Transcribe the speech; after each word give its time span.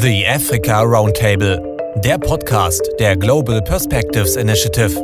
The 0.00 0.24
Africa 0.28 0.82
Roundtable, 0.82 1.60
der 2.04 2.18
Podcast 2.18 2.88
der 3.00 3.16
Global 3.16 3.60
Perspectives 3.60 4.36
Initiative. 4.36 4.94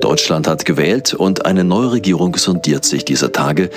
Deutschland 0.00 0.46
hat 0.46 0.64
gewählt 0.64 1.14
und 1.14 1.46
eine 1.46 1.64
neue 1.64 1.90
Regierung 1.90 2.36
sondiert 2.36 2.84
sich 2.84 3.04
dieser 3.04 3.32
Tage. 3.32 3.70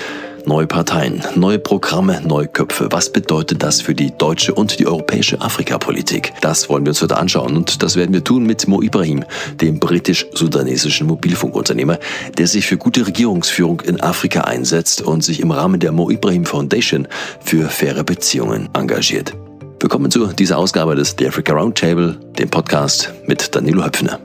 Neue 0.44 0.68
Parteien, 0.68 1.24
neue 1.34 1.58
Programme, 1.58 2.20
neue 2.24 2.46
Köpfe. 2.46 2.86
Was 2.92 3.10
bedeutet 3.10 3.64
das 3.64 3.80
für 3.80 3.96
die 3.96 4.12
deutsche 4.16 4.54
und 4.54 4.78
die 4.78 4.86
europäische 4.86 5.40
Afrikapolitik? 5.40 6.32
Das 6.40 6.68
wollen 6.68 6.84
wir 6.84 6.90
uns 6.90 7.02
heute 7.02 7.16
anschauen 7.16 7.56
und 7.56 7.82
das 7.82 7.96
werden 7.96 8.12
wir 8.12 8.22
tun 8.22 8.46
mit 8.46 8.68
Mo 8.68 8.82
Ibrahim, 8.82 9.24
dem 9.60 9.80
britisch-sudanesischen 9.80 11.08
Mobilfunkunternehmer, 11.08 11.98
der 12.38 12.46
sich 12.46 12.66
für 12.66 12.76
gute 12.76 13.08
Regierungsführung 13.08 13.80
in 13.80 14.00
Afrika 14.00 14.42
einsetzt 14.42 15.02
und 15.02 15.24
sich 15.24 15.40
im 15.40 15.50
Rahmen 15.50 15.80
der 15.80 15.90
Mo 15.90 16.10
Ibrahim 16.10 16.44
Foundation 16.44 17.08
für 17.40 17.68
faire 17.68 18.04
Beziehungen 18.04 18.68
engagiert. 18.72 19.34
Willkommen 19.78 20.10
zu 20.10 20.26
dieser 20.28 20.56
Ausgabe 20.56 20.94
des 20.94 21.14
The 21.18 21.28
Africa 21.28 21.52
Roundtable, 21.52 22.18
dem 22.38 22.48
Podcast 22.48 23.12
mit 23.26 23.54
Danilo 23.54 23.84
Höpfner. 23.84 24.18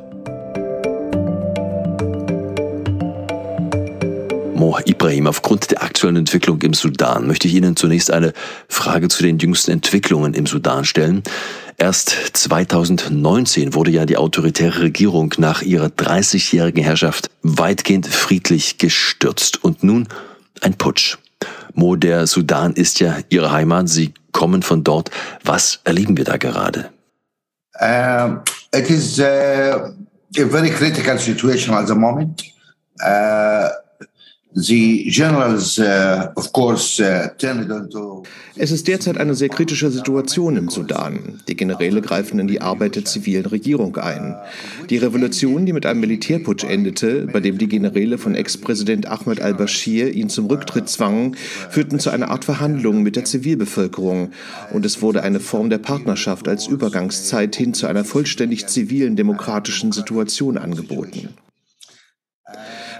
Mo 4.55 4.79
Ibrahim, 4.85 5.27
aufgrund 5.27 5.69
der 5.69 5.83
aktuellen 5.83 6.15
Entwicklung 6.15 6.61
im 6.61 6.73
Sudan 6.73 7.27
möchte 7.27 7.49
ich 7.49 7.55
Ihnen 7.55 7.75
zunächst 7.75 8.11
eine 8.11 8.31
Frage 8.69 9.09
zu 9.09 9.23
den 9.23 9.39
jüngsten 9.39 9.71
Entwicklungen 9.71 10.33
im 10.33 10.45
Sudan 10.45 10.85
stellen. 10.85 11.21
Erst 11.77 12.11
2019 12.33 13.73
wurde 13.73 13.91
ja 13.91 14.05
die 14.05 14.15
autoritäre 14.15 14.83
Regierung 14.83 15.33
nach 15.37 15.63
ihrer 15.63 15.87
30-jährigen 15.87 16.81
Herrschaft 16.81 17.29
weitgehend 17.43 18.07
friedlich 18.07 18.77
gestürzt 18.77 19.61
und 19.63 19.83
nun 19.83 20.07
ein 20.61 20.75
Putsch. 20.75 21.17
Mo, 21.73 21.95
der 21.95 22.27
Sudan 22.27 22.73
ist 22.73 22.99
ja 22.99 23.17
Ihre 23.29 23.51
Heimat. 23.51 23.89
Sie 23.89 24.13
kommen 24.31 24.61
von 24.61 24.83
dort. 24.83 25.11
Was 25.43 25.79
erleben 25.83 26.17
wir 26.17 26.25
da 26.25 26.37
gerade? 26.37 26.89
Uh, 27.79 28.37
it 28.73 28.89
is 28.89 29.19
uh, 29.19 29.23
a 29.23 30.45
very 30.45 30.69
critical 30.69 31.17
situation 31.17 31.73
at 31.73 31.87
the 31.87 31.95
moment. 31.95 32.43
Uh, 33.03 33.69
es 34.53 34.69
ist 38.71 38.87
derzeit 38.87 39.17
eine 39.17 39.33
sehr 39.33 39.47
kritische 39.47 39.89
Situation 39.89 40.57
im 40.57 40.67
Sudan. 40.67 41.39
Die 41.47 41.55
Generäle 41.55 42.01
greifen 42.01 42.37
in 42.37 42.49
die 42.49 42.59
Arbeit 42.59 42.97
der 42.97 43.05
zivilen 43.05 43.45
Regierung 43.45 43.95
ein. 43.95 44.35
Die 44.89 44.97
Revolution, 44.97 45.65
die 45.65 45.71
mit 45.71 45.85
einem 45.85 46.01
Militärputsch 46.01 46.65
endete, 46.65 47.27
bei 47.27 47.39
dem 47.39 47.59
die 47.59 47.69
Generäle 47.69 48.17
von 48.17 48.35
Ex-Präsident 48.35 49.07
Ahmed 49.07 49.41
al-Bashir 49.41 50.13
ihn 50.13 50.27
zum 50.27 50.47
Rücktritt 50.47 50.89
zwangen, 50.89 51.37
führten 51.69 51.99
zu 51.99 52.09
einer 52.09 52.29
Art 52.29 52.43
Verhandlung 52.43 53.03
mit 53.03 53.15
der 53.15 53.23
Zivilbevölkerung. 53.23 54.31
Und 54.73 54.85
es 54.85 55.01
wurde 55.01 55.23
eine 55.23 55.39
Form 55.39 55.69
der 55.69 55.77
Partnerschaft 55.77 56.49
als 56.49 56.67
Übergangszeit 56.67 57.55
hin 57.55 57.73
zu 57.73 57.87
einer 57.87 58.03
vollständig 58.03 58.67
zivilen 58.67 59.15
demokratischen 59.15 59.93
Situation 59.93 60.57
angeboten. 60.57 61.29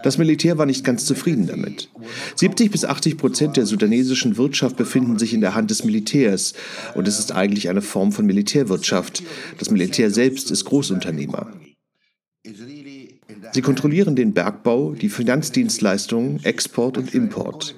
Das 0.04 0.18
Militär 0.18 0.58
war 0.58 0.66
nicht 0.66 0.84
ganz 0.84 1.06
zufrieden 1.06 1.48
damit. 1.48 1.90
70 2.36 2.72
bis 2.72 2.86
80 2.86 3.18
Prozent 3.18 3.58
der 3.58 3.66
sudanesischen 3.66 4.38
Wirtschaft 4.38 4.78
befinden 4.78 5.20
sich 5.20 5.34
in 5.34 5.42
der 5.42 5.56
Hand 5.56 5.70
des 5.70 5.84
Militärs 5.84 6.54
und 6.96 7.08
es 7.08 7.20
ist 7.20 7.32
eigentlich 7.32 7.70
eine 7.70 7.82
Form 7.82 8.12
von 8.12 8.26
Militärwirtschaft. 8.26 9.24
Das 9.60 9.70
Militär 9.70 10.12
selbst 10.12 10.52
ist 10.52 10.66
Großunternehmer. 10.66 11.52
Sie 13.54 13.62
kontrollieren 13.62 14.16
den 14.16 14.34
Bergbau, 14.34 14.94
die 14.94 15.10
Finanzdienstleistungen, 15.10 16.44
Export 16.44 16.98
und 16.98 17.14
Import. 17.14 17.76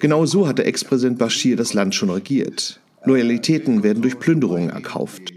Genau 0.00 0.26
so 0.26 0.48
hatte 0.48 0.64
Ex-Präsident 0.64 1.18
Bashir 1.18 1.56
das 1.56 1.74
Land 1.74 1.94
schon 1.94 2.10
regiert. 2.10 2.80
Loyalitäten 3.04 3.82
werden 3.82 4.02
durch 4.02 4.18
Plünderungen 4.18 4.70
erkauft. 4.70 5.32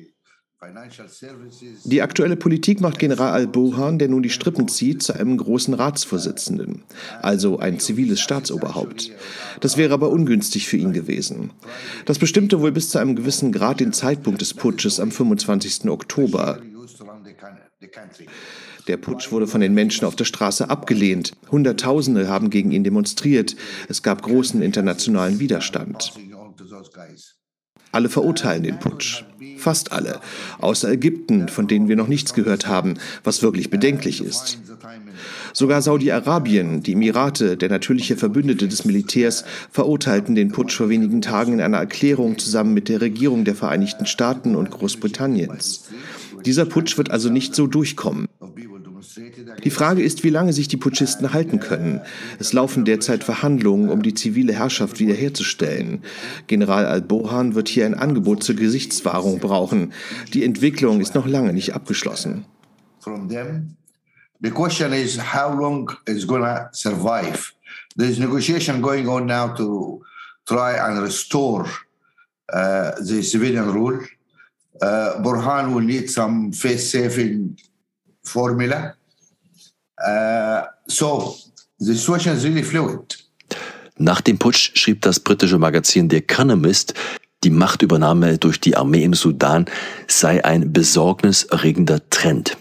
Die 1.85 2.01
aktuelle 2.03 2.35
Politik 2.35 2.81
macht 2.81 2.99
General 2.99 3.31
al-Burhan, 3.33 3.97
der 3.97 4.09
nun 4.09 4.21
die 4.21 4.29
Strippen 4.29 4.67
zieht, 4.67 5.01
zu 5.01 5.13
einem 5.13 5.35
großen 5.37 5.73
Ratsvorsitzenden, 5.73 6.83
also 7.19 7.57
ein 7.57 7.79
ziviles 7.79 8.19
Staatsoberhaupt. 8.21 9.11
Das 9.59 9.77
wäre 9.77 9.93
aber 9.95 10.09
ungünstig 10.09 10.67
für 10.67 10.77
ihn 10.77 10.93
gewesen. 10.93 11.51
Das 12.05 12.19
bestimmte 12.19 12.61
wohl 12.61 12.71
bis 12.71 12.91
zu 12.91 12.99
einem 12.99 13.15
gewissen 13.15 13.51
Grad 13.51 13.79
den 13.79 13.91
Zeitpunkt 13.91 14.41
des 14.41 14.53
Putsches 14.53 14.99
am 14.99 15.11
25. 15.11 15.89
Oktober. 15.89 16.59
Der 18.87 18.97
Putsch 18.97 19.31
wurde 19.31 19.47
von 19.47 19.61
den 19.61 19.73
Menschen 19.73 20.05
auf 20.05 20.15
der 20.15 20.25
Straße 20.25 20.69
abgelehnt. 20.69 21.31
Hunderttausende 21.49 22.27
haben 22.27 22.51
gegen 22.51 22.71
ihn 22.71 22.83
demonstriert. 22.83 23.55
Es 23.89 24.03
gab 24.03 24.21
großen 24.21 24.61
internationalen 24.61 25.39
Widerstand. 25.39 26.13
Alle 27.91 28.09
verurteilen 28.09 28.63
den 28.63 28.79
Putsch. 28.79 29.23
Fast 29.57 29.91
alle. 29.91 30.19
Außer 30.59 30.89
Ägypten, 30.91 31.47
von 31.47 31.67
denen 31.67 31.87
wir 31.87 31.95
noch 31.95 32.07
nichts 32.07 32.33
gehört 32.33 32.67
haben, 32.67 32.95
was 33.23 33.43
wirklich 33.43 33.69
bedenklich 33.69 34.23
ist. 34.23 34.59
Sogar 35.53 35.81
Saudi-Arabien, 35.81 36.81
die 36.81 36.93
Emirate, 36.93 37.57
der 37.57 37.69
natürliche 37.69 38.17
Verbündete 38.17 38.67
des 38.67 38.85
Militärs, 38.85 39.43
verurteilten 39.69 40.35
den 40.35 40.51
Putsch 40.51 40.75
vor 40.75 40.89
wenigen 40.89 41.21
Tagen 41.21 41.53
in 41.53 41.61
einer 41.61 41.77
Erklärung 41.77 42.37
zusammen 42.39 42.73
mit 42.73 42.89
der 42.89 43.01
Regierung 43.01 43.45
der 43.45 43.55
Vereinigten 43.55 44.05
Staaten 44.05 44.55
und 44.55 44.71
Großbritanniens. 44.71 45.89
Dieser 46.45 46.65
Putsch 46.65 46.97
wird 46.97 47.11
also 47.11 47.29
nicht 47.29 47.53
so 47.53 47.67
durchkommen. 47.67 48.27
Die 49.63 49.69
Frage 49.69 50.03
ist, 50.03 50.23
wie 50.23 50.29
lange 50.29 50.53
sich 50.53 50.67
die 50.67 50.77
Putschisten 50.77 51.33
halten 51.33 51.59
können. 51.59 52.01
Es 52.39 52.53
laufen 52.53 52.85
derzeit 52.85 53.23
Verhandlungen, 53.23 53.89
um 53.89 54.01
die 54.01 54.13
zivile 54.13 54.53
Herrschaft 54.53 54.99
wiederherzustellen. 54.99 56.03
General 56.47 56.85
al-Bohan 56.85 57.55
wird 57.55 57.67
hier 57.67 57.85
ein 57.85 57.93
Angebot 57.93 58.43
zur 58.43 58.55
Gesichtswahrung 58.55 59.39
brauchen. 59.39 59.93
Die 60.33 60.43
Entwicklung 60.43 61.01
ist 61.01 61.15
noch 61.15 61.27
lange 61.27 61.53
nicht 61.53 61.73
abgeschlossen. 61.73 62.45
The 64.43 64.49
question 64.49 64.91
is 64.91 65.19
how 65.19 65.53
long 65.53 65.91
is 66.07 66.25
going 66.25 66.43
to 66.43 66.67
survive. 66.71 67.53
There's 67.95 68.17
negotiation 68.17 68.81
going 68.81 69.07
on 69.07 69.27
now 69.27 69.53
to 69.55 70.01
try 70.47 70.79
and 70.79 70.99
restore 70.99 71.65
uh, 72.51 72.91
the 72.99 73.21
civilian. 73.21 73.69
Uh, 74.81 75.21
Burhan 75.21 75.75
will 75.75 75.83
need 75.83 76.09
some 76.09 76.51
face-saving 76.51 77.55
formula. 78.23 78.95
Uh, 80.05 80.63
so, 80.87 81.35
the 81.79 81.93
situation 81.93 82.35
is 82.35 82.43
really 82.43 82.63
fluid. 82.63 83.17
Nach 83.97 84.21
dem 84.21 84.39
Putsch 84.39 84.71
schrieb 84.73 85.01
das 85.01 85.19
britische 85.19 85.59
Magazin 85.59 86.09
The 86.09 86.17
Economist, 86.17 86.95
die 87.43 87.49
Machtübernahme 87.51 88.37
durch 88.37 88.59
die 88.59 88.75
Armee 88.75 89.03
im 89.03 89.13
Sudan 89.13 89.65
sei 90.07 90.43
ein 90.43 90.73
besorgniserregender 90.73 92.09
Trend. 92.09 92.57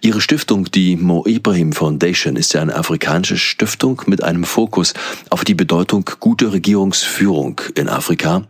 Ihre 0.00 0.20
Stiftung, 0.20 0.70
die 0.70 0.96
Mo 0.96 1.24
Ibrahim 1.26 1.72
Foundation, 1.72 2.36
ist 2.36 2.54
ja 2.54 2.62
eine 2.62 2.74
afrikanische 2.74 3.36
Stiftung 3.36 4.02
mit 4.06 4.22
einem 4.22 4.44
Fokus 4.44 4.94
auf 5.30 5.44
die 5.44 5.54
Bedeutung 5.54 6.08
guter 6.20 6.52
Regierungsführung 6.52 7.60
in 7.74 7.88
Afrika. 7.88 8.46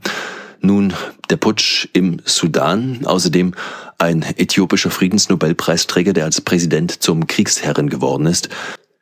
Nun 0.60 0.92
der 1.30 1.36
Putsch 1.36 1.88
im 1.92 2.20
Sudan, 2.24 3.00
außerdem 3.04 3.54
ein 3.98 4.22
äthiopischer 4.22 4.90
Friedensnobelpreisträger, 4.90 6.12
der 6.12 6.24
als 6.24 6.40
Präsident 6.40 7.02
zum 7.02 7.26
Kriegsherren 7.26 7.88
geworden 7.88 8.26
ist. 8.26 8.48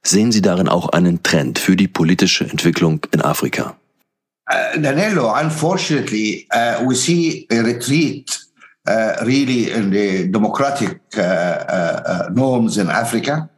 Sehen 0.03 0.33
Sie 0.33 0.43
darin 0.43 0.69
auch 0.69 0.91
einen 0.91 1.23
Trend 1.23 1.59
für 1.59 1.77
die 1.77 1.89
politische 1.89 2.45
Entwicklung 2.45 3.01
in 3.13 3.21
Afrika? 3.23 3.77
Uh, 4.49 4.81
Danilo, 4.81 5.35
unfortunately, 5.35 6.47
uh, 6.55 6.87
we 6.87 6.95
see 6.95 7.47
a 7.51 7.63
retreat 7.63 8.39
uh, 8.87 9.25
really 9.25 9.73
in 9.73 9.91
the 9.91 10.31
democratic 10.31 11.01
uh, 11.17 11.21
uh, 11.21 12.03
uh, 12.07 12.31
norms 12.33 12.77
in 12.77 12.89
Africa. 12.89 13.49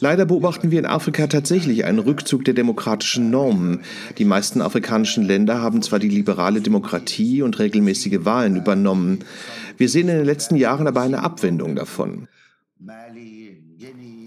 Leider 0.00 0.24
beobachten 0.26 0.70
wir 0.70 0.78
in 0.78 0.86
Afrika 0.86 1.26
tatsächlich 1.26 1.84
einen 1.84 1.98
Rückzug 1.98 2.44
der 2.44 2.54
demokratischen 2.54 3.30
Normen. 3.30 3.80
Die 4.18 4.24
meisten 4.24 4.60
afrikanischen 4.60 5.24
Länder 5.24 5.60
haben 5.60 5.82
zwar 5.82 5.98
die 5.98 6.08
liberale 6.08 6.60
Demokratie 6.60 7.42
und 7.42 7.58
regelmäßige 7.58 8.24
Wahlen 8.24 8.56
übernommen. 8.56 9.20
Wir 9.76 9.88
sehen 9.88 10.08
in 10.08 10.16
den 10.16 10.26
letzten 10.26 10.56
Jahren 10.56 10.86
aber 10.86 11.02
eine 11.02 11.22
Abwendung 11.22 11.74
davon. 11.76 12.28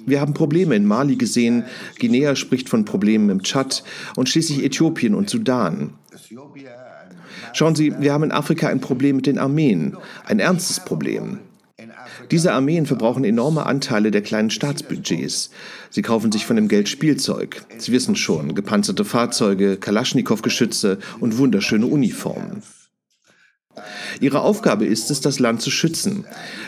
Wir 0.05 0.21
haben 0.21 0.33
Probleme 0.33 0.75
in 0.75 0.85
Mali 0.85 1.15
gesehen, 1.15 1.65
Guinea 1.99 2.35
spricht 2.35 2.69
von 2.69 2.85
Problemen 2.85 3.29
im 3.29 3.41
Tschad 3.41 3.83
und 4.15 4.29
schließlich 4.29 4.63
Äthiopien 4.63 5.15
und 5.15 5.29
Sudan. 5.29 5.95
Schauen 7.53 7.75
Sie, 7.75 7.93
wir 7.99 8.13
haben 8.13 8.23
in 8.23 8.31
Afrika 8.31 8.67
ein 8.67 8.81
Problem 8.81 9.15
mit 9.15 9.25
den 9.25 9.39
Armeen, 9.39 9.97
ein 10.25 10.39
ernstes 10.39 10.79
Problem. 10.79 11.39
Diese 12.31 12.53
Armeen 12.53 12.85
verbrauchen 12.85 13.23
enorme 13.23 13.65
Anteile 13.65 14.11
der 14.11 14.21
kleinen 14.21 14.49
Staatsbudgets. 14.49 15.51
Sie 15.89 16.01
kaufen 16.01 16.31
sich 16.31 16.45
von 16.45 16.55
dem 16.55 16.67
Geld 16.67 16.89
Spielzeug. 16.89 17.63
Sie 17.77 17.91
wissen 17.91 18.15
schon, 18.15 18.55
gepanzerte 18.55 19.05
Fahrzeuge, 19.05 19.77
Kalaschnikow-Geschütze 19.77 20.97
und 21.19 21.37
wunderschöne 21.37 21.85
Uniformen. 21.85 22.63
Ihre 24.21 24.41
Aufgabe 24.41 24.85
ist 24.85 25.11
es, 25.11 25.21
das 25.21 25.39
Land 25.39 25.61
zu 25.61 25.69
schützen. 25.69 26.25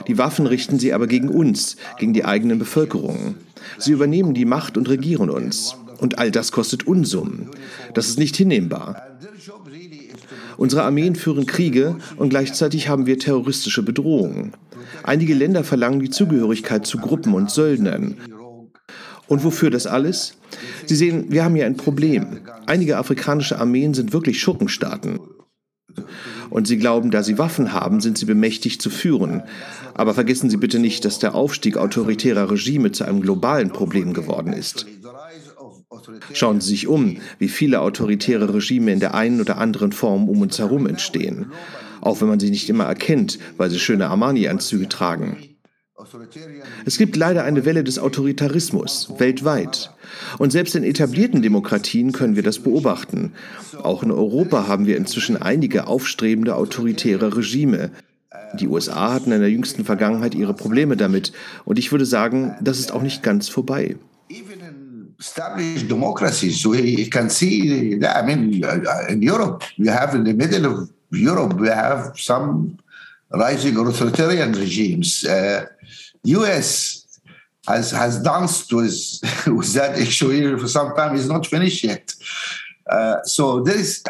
Die 0.08 0.18
Waffen 0.18 0.46
richten 0.46 0.78
sie 0.78 0.94
aber 0.94 1.08
gegen 1.08 1.30
uns, 1.30 1.78
gegen 1.98 2.14
die 2.14 2.26
eigenen 2.26 2.60
Bevölkerungen. 2.60 3.36
Sie 3.78 3.92
übernehmen 3.92 4.34
die 4.34 4.46
Macht 4.46 4.78
und 4.78 4.90
regieren 4.90 5.30
uns. 5.30 5.76
Und 6.00 6.20
all 6.20 6.32
das 6.32 6.52
kostet 6.52 6.86
Unsummen. 6.86 7.50
Das 7.94 8.08
ist 8.08 8.20
nicht 8.20 8.36
hinnehmbar. 8.36 9.07
Unsere 10.58 10.84
Armeen 10.84 11.16
führen 11.16 11.46
Kriege 11.46 11.98
und 12.18 12.30
gleichzeitig 12.30 12.90
haben 12.90 13.06
wir 13.06 13.20
terroristische 13.20 13.84
Bedrohungen. 13.84 14.54
Einige 15.04 15.34
Länder 15.34 15.64
verlangen 15.64 16.00
die 16.00 16.10
Zugehörigkeit 16.10 16.86
zu 16.86 16.98
Gruppen 16.98 17.34
und 17.34 17.52
Söldnern. 17.52 18.18
Und 19.28 19.44
wofür 19.44 19.70
das 19.70 19.88
alles? 19.88 20.38
Sie 20.86 20.96
sehen, 20.96 21.26
wir 21.30 21.44
haben 21.44 21.56
hier 21.56 21.66
ein 21.66 21.78
Problem. 21.78 22.40
Einige 22.66 22.98
afrikanische 22.98 23.60
Armeen 23.60 23.94
sind 23.94 24.14
wirklich 24.14 24.40
Schurkenstaaten. 24.40 25.20
Und 26.50 26.68
sie 26.68 26.78
glauben, 26.78 27.12
da 27.12 27.24
sie 27.24 27.38
Waffen 27.38 27.74
haben, 27.74 28.00
sind 28.02 28.18
sie 28.18 28.26
bemächtigt 28.26 28.82
zu 28.82 28.90
führen. 28.90 29.44
Aber 29.94 30.14
vergessen 30.14 30.50
Sie 30.50 30.58
bitte 30.58 30.80
nicht, 30.80 31.06
dass 31.06 31.20
der 31.20 31.34
Aufstieg 31.36 31.76
autoritärer 31.76 32.52
Regime 32.52 32.92
zu 32.92 33.04
einem 33.04 33.22
globalen 33.22 33.72
Problem 33.72 34.14
geworden 34.14 34.54
ist. 34.54 34.86
Schauen 36.34 36.62
Sie 36.62 36.70
sich 36.70 36.88
um, 36.88 37.18
wie 37.40 37.50
viele 37.50 37.82
autoritäre 37.82 38.54
Regime 38.54 38.92
in 38.92 39.00
der 39.00 39.16
einen 39.16 39.42
oder 39.42 39.58
anderen 39.58 39.92
Form 39.92 40.30
um 40.30 40.42
uns 40.42 40.60
herum 40.60 40.88
entstehen. 40.88 41.52
Auch 42.02 42.22
wenn 42.22 42.28
man 42.28 42.40
sie 42.40 42.50
nicht 42.50 42.70
immer 42.70 42.86
erkennt, 42.86 43.40
weil 43.58 43.70
sie 43.70 43.80
schöne 43.80 44.08
Armani-Anzüge 44.08 44.88
tragen. 44.88 45.38
Es 46.86 46.98
gibt 46.98 47.16
leider 47.16 47.44
eine 47.44 47.66
Welle 47.66 47.84
des 47.84 47.98
Autoritarismus 47.98 49.14
weltweit. 49.18 49.92
Und 50.38 50.52
selbst 50.52 50.76
in 50.76 50.84
etablierten 50.84 51.42
Demokratien 51.42 52.12
können 52.12 52.36
wir 52.36 52.44
das 52.44 52.60
beobachten. 52.60 53.34
Auch 53.82 54.04
in 54.04 54.12
Europa 54.12 54.68
haben 54.68 54.86
wir 54.86 54.96
inzwischen 54.96 55.38
einige 55.38 55.88
aufstrebende 55.88 56.56
autoritäre 56.56 57.36
Regime. 57.36 57.92
Die 58.60 58.68
USA 58.68 59.12
hatten 59.14 59.32
in 59.32 59.40
der 59.40 59.50
jüngsten 59.50 59.86
Vergangenheit 59.86 60.36
ihre 60.36 60.54
Probleme 60.54 60.98
damit. 60.98 61.34
Und 61.66 61.80
ich 61.80 61.92
würde 61.92 62.06
sagen, 62.06 62.56
das 62.62 62.80
ist 62.80 62.92
auch 62.92 63.02
nicht 63.02 63.24
ganz 63.24 63.50
vorbei. 63.50 63.98
Established 65.20 65.88
democracies. 65.88 66.66
We 66.66 67.10
can 67.10 67.30
see 67.30 67.96
that. 67.96 68.18
I 68.18 68.26
mean, 68.26 68.64
in 69.10 69.22
Europe, 69.22 69.64
you 69.76 69.90
have 69.90 70.16
in 70.16 70.24
the 70.24 70.34
middle 70.34 70.66
of 70.66 70.92
Europe, 71.12 71.54
we 71.54 71.68
have 71.68 72.20
some 72.20 72.78
rising 73.32 73.78
authoritarian 73.78 74.54
regimes. 74.54 75.24
Uh, 75.26 75.66
U.S. 76.24 77.06
has 77.68 77.92
has 77.92 78.22
danced 78.22 78.72
with 78.74 78.96
with 79.48 79.74
that 79.74 79.98
issue 79.98 80.30
here 80.30 80.58
for 80.58 80.68
some 80.68 80.96
time. 80.96 81.16
It's 81.16 81.28
not 81.28 81.46
finished 81.46 81.84
yet. 81.84 82.14
Uh, 82.90 83.22
so 83.24 83.62
there 83.62 83.78
is 83.78 84.04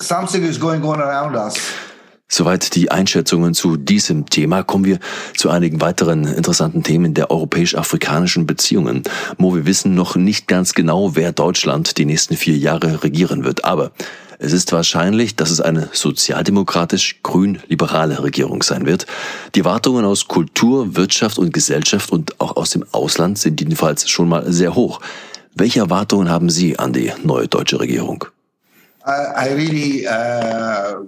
something 0.00 0.42
is 0.42 0.58
going 0.58 0.84
on 0.84 1.00
around 1.00 1.36
us. 1.36 1.87
Soweit 2.30 2.74
die 2.74 2.90
Einschätzungen 2.90 3.54
zu 3.54 3.78
diesem 3.78 4.26
Thema. 4.26 4.62
Kommen 4.62 4.84
wir 4.84 4.98
zu 5.34 5.48
einigen 5.48 5.80
weiteren 5.80 6.24
interessanten 6.24 6.82
Themen 6.82 7.14
der 7.14 7.30
europäisch-afrikanischen 7.30 8.46
Beziehungen. 8.46 9.02
Mo, 9.38 9.54
wir 9.54 9.64
wissen 9.64 9.94
noch 9.94 10.14
nicht 10.14 10.46
ganz 10.46 10.74
genau, 10.74 11.16
wer 11.16 11.32
Deutschland 11.32 11.96
die 11.96 12.04
nächsten 12.04 12.36
vier 12.36 12.58
Jahre 12.58 13.02
regieren 13.02 13.44
wird. 13.44 13.64
Aber 13.64 13.92
es 14.38 14.52
ist 14.52 14.72
wahrscheinlich, 14.72 15.36
dass 15.36 15.50
es 15.50 15.62
eine 15.62 15.88
sozialdemokratisch-grün-liberale 15.90 18.22
Regierung 18.22 18.62
sein 18.62 18.84
wird. 18.84 19.06
Die 19.54 19.60
Erwartungen 19.60 20.04
aus 20.04 20.28
Kultur, 20.28 20.96
Wirtschaft 20.96 21.38
und 21.38 21.54
Gesellschaft 21.54 22.12
und 22.12 22.38
auch 22.40 22.56
aus 22.56 22.68
dem 22.70 22.84
Ausland 22.92 23.38
sind 23.38 23.58
jedenfalls 23.60 24.08
schon 24.08 24.28
mal 24.28 24.52
sehr 24.52 24.74
hoch. 24.74 25.00
Welche 25.54 25.78
Erwartungen 25.80 26.28
haben 26.28 26.50
Sie 26.50 26.78
an 26.78 26.92
die 26.92 27.10
neue 27.24 27.48
deutsche 27.48 27.80
Regierung? 27.80 28.26
I, 29.06 29.32
I 29.34 29.48
really 29.54 30.06
uh, 30.06 31.06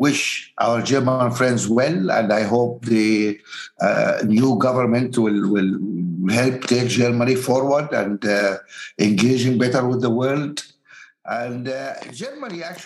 wish 0.00 0.52
our 0.56 0.80
German 0.80 1.30
friends 1.30 1.68
well, 1.68 2.10
and 2.10 2.32
I 2.32 2.42
hope 2.44 2.86
the 2.86 3.38
uh, 3.82 4.22
new 4.24 4.58
government 4.58 5.18
will, 5.18 5.42
will 5.54 5.72
help 6.30 6.62
take 6.64 6.88
Germany 6.88 7.34
forward 7.34 7.92
and 7.92 8.24
uh, 8.24 8.56
engaging 8.98 9.58
better 9.58 9.86
with 9.86 10.00
the 10.00 10.08
world. 10.08 10.64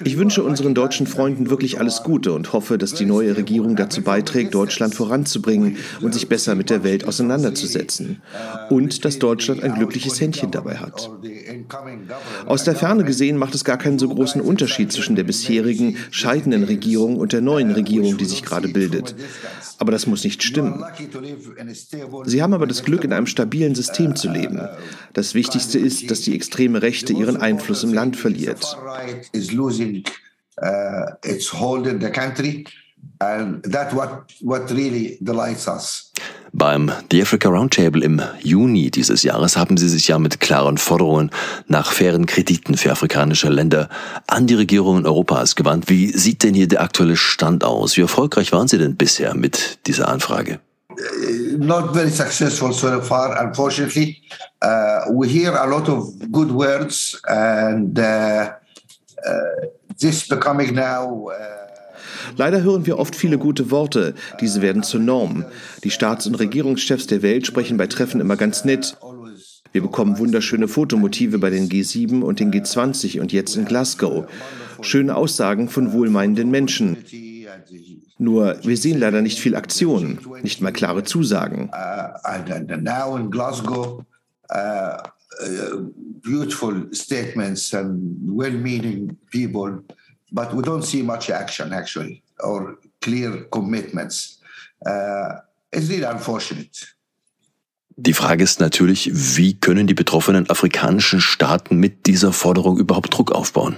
Ich 0.05 0.19
wünsche 0.19 0.43
unseren 0.43 0.75
deutschen 0.75 1.06
Freunden 1.06 1.49
wirklich 1.49 1.81
alles 1.81 2.02
Gute 2.02 2.35
und 2.35 2.52
hoffe, 2.52 2.76
dass 2.76 2.93
die 2.93 3.06
neue 3.06 3.37
Regierung 3.38 3.75
dazu 3.75 4.02
beiträgt, 4.02 4.55
Deutschland 4.55 4.94
voranzubringen 4.94 5.79
und 6.02 6.12
sich 6.12 6.29
besser 6.29 6.55
mit 6.55 6.69
der 6.69 6.85
Welt 6.85 7.08
auseinanderzusetzen. 7.08 8.20
Und 8.69 9.06
dass 9.06 9.19
Deutschland 9.19 9.62
ein 9.62 9.75
glückliches 9.75 10.20
Händchen 10.20 10.50
dabei 10.50 10.76
hat. 10.76 11.11
Aus 12.44 12.64
der 12.64 12.75
Ferne 12.76 13.05
gesehen 13.05 13.38
macht 13.38 13.55
es 13.55 13.64
gar 13.64 13.79
keinen 13.79 13.99
so 13.99 14.08
großen 14.11 14.43
Unterschied 14.43 14.93
zwischen 14.93 15.17
der 15.17 15.25
bisherigen 15.25 15.96
scheidenden 16.11 16.64
Regierung 16.64 17.17
und 17.17 17.32
der 17.32 17.41
neuen 17.41 17.70
Regierung, 17.70 18.19
die 18.19 18.26
sich 18.26 18.43
gerade 18.43 18.69
bildet. 18.69 19.14
Aber 19.79 19.91
das 19.91 20.06
muss 20.06 20.23
nicht 20.23 20.43
stimmen. 20.43 20.85
Sie 22.25 22.43
haben 22.43 22.52
aber 22.52 22.67
das 22.67 22.85
Glück, 22.85 23.05
in 23.05 23.12
einem 23.12 23.26
stabilen 23.26 23.75
System 23.75 24.14
zu 24.17 24.31
leben. 24.31 24.61
Das 25.14 25.35
Wichtigste 25.35 25.79
ist, 25.79 26.11
dass 26.11 26.20
die 26.20 26.35
extreme 26.35 26.82
Rechte 26.82 27.12
ihren 27.14 27.38
Einfluss 27.38 27.82
im 27.85 27.94
Land 27.94 28.17
verliert. 28.17 28.34
Beim 36.53 36.93
The 37.11 37.23
Africa 37.23 37.49
Roundtable 37.49 38.05
im 38.05 38.23
Juni 38.41 38.91
dieses 38.91 39.25
Jahres 39.25 39.57
haben 39.57 39.77
Sie 39.77 39.89
sich 39.89 40.07
ja 40.07 40.19
mit 40.19 40.39
klaren 40.41 40.79
Forderungen 40.79 41.31
nach 41.67 41.91
fairen 41.91 42.27
Krediten 42.27 42.77
für 42.77 42.93
afrikanische 42.93 43.49
Länder 43.49 43.89
an 44.29 44.47
die 44.47 44.55
Regierungen 44.55 45.05
Europas 45.05 45.57
gewandt. 45.57 45.89
Wie 45.89 46.17
sieht 46.17 46.45
denn 46.45 46.55
hier 46.55 46.69
der 46.69 46.83
aktuelle 46.83 47.17
Stand 47.17 47.65
aus? 47.65 47.97
Wie 47.97 48.03
erfolgreich 48.03 48.53
waren 48.53 48.69
Sie 48.69 48.79
denn 48.79 48.97
bisher 48.97 49.35
mit 49.35 49.81
dieser 49.87 50.09
Anfrage? 50.09 50.61
Uh, 50.94 51.56
not 51.58 51.93
very 51.94 52.11
successful 52.11 52.73
so 52.73 53.00
far, 53.00 53.44
unfortunately. 53.44 54.23
Uh, 54.62 55.06
we 55.11 55.29
hear 55.29 55.52
a 55.55 55.67
lot 55.67 55.88
of 55.88 56.31
good 56.31 56.50
words, 56.50 57.20
and 57.29 57.99
uh, 57.99 58.52
uh 59.26 59.41
this 59.99 60.29
becoming 60.29 60.75
now. 60.75 61.29
Uh, 61.29 61.64
Leider 62.37 62.62
hören 62.62 62.87
wir 62.87 62.99
oft 62.99 63.14
viele 63.14 63.38
gute 63.38 63.70
Worte. 63.70 64.14
Diese 64.41 64.62
werden 64.62 64.82
zur 64.82 65.00
Norm. 65.00 65.44
Die 65.85 65.91
Staats- 65.91 66.26
und 66.26 66.35
Regierungschefs 66.37 67.06
der 67.06 67.23
Welt 67.23 67.46
sprechen 67.46 67.76
bei 67.76 67.87
Treffen 67.87 68.20
immer 68.20 68.37
ganz 68.37 68.64
nett. 68.64 68.96
Wir 69.73 69.82
bekommen 69.82 70.19
wunderschöne 70.19 70.69
Fotomotive 70.69 71.38
bei 71.38 71.50
den 71.50 71.69
G7 71.69 72.23
und 72.23 72.41
den 72.41 72.52
G20 72.52 73.20
und 73.20 73.32
jetzt 73.32 73.56
in 73.56 73.64
Glasgow. 73.64 74.26
Schöne 74.81 75.17
Aussagen 75.17 75.69
von 75.69 75.93
wohlmeinenden 75.93 76.50
Menschen. 76.50 76.99
Nur 78.19 78.57
wir 78.63 78.77
sehen 78.77 78.99
leider 78.99 79.23
nicht 79.23 79.41
viel 79.41 79.57
Aktion, 79.57 80.19
nicht 80.43 80.61
mal 80.61 80.73
klare 80.73 81.03
Zusagen. 81.05 81.71
Beautiful 86.23 86.89
statements 86.95 87.75
and 87.75 88.17
well-meaning 88.23 89.19
people 89.31 89.83
but 90.35 90.53
we 90.53 90.63
don't 90.63 90.83
see 90.83 91.03
much 91.03 91.31
action 91.31 91.73
actually 91.73 92.23
or 92.41 92.77
clear 93.01 93.44
commitments. 93.51 94.41
Uh, 94.85 95.41
it's 95.73 95.89
really 95.89 96.05
unfortunate. 96.05 96.89
Die 97.97 98.13
Frage 98.13 98.43
ist 98.43 98.59
natürlich, 98.59 99.09
wie 99.13 99.55
können 99.55 99.87
die 99.87 99.94
betroffenen 99.94 100.51
afrikanischen 100.51 101.21
Staaten 101.21 101.77
mit 101.77 102.06
dieser 102.06 102.33
Forderung 102.33 102.77
überhaupt 102.77 103.17
Druck 103.17 103.31
aufbauen? 103.31 103.77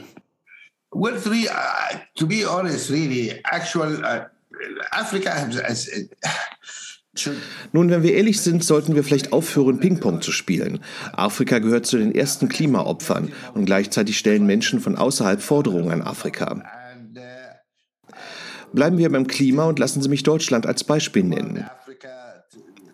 Well, 0.98 1.20
three, 1.20 1.46
uh, 1.46 1.98
to 2.14 2.26
be 2.26 2.44
honest, 2.44 2.90
really, 2.90 3.42
actual 3.44 4.02
uh, 4.02 4.24
Africa 4.92 5.30
has, 5.30 5.56
has 5.56 5.90
nun, 7.72 7.90
wenn 7.90 8.02
wir 8.02 8.14
ehrlich 8.14 8.40
sind, 8.40 8.62
sollten 8.64 8.94
wir 8.94 9.02
vielleicht 9.02 9.32
aufhören, 9.32 9.80
Ping-Pong 9.80 10.20
zu 10.20 10.32
spielen. 10.32 10.80
Afrika 11.12 11.58
gehört 11.58 11.86
zu 11.86 11.96
den 11.96 12.14
ersten 12.14 12.48
Klimaopfern 12.48 13.32
und 13.54 13.64
gleichzeitig 13.64 14.18
stellen 14.18 14.44
Menschen 14.44 14.80
von 14.80 14.96
außerhalb 14.96 15.40
Forderungen 15.40 15.90
an 15.90 16.02
Afrika. 16.02 16.62
Bleiben 18.72 18.98
wir 18.98 19.10
beim 19.10 19.26
Klima 19.26 19.64
und 19.64 19.78
lassen 19.78 20.02
Sie 20.02 20.10
mich 20.10 20.24
Deutschland 20.24 20.66
als 20.66 20.84
Beispiel 20.84 21.24
nennen. 21.24 21.64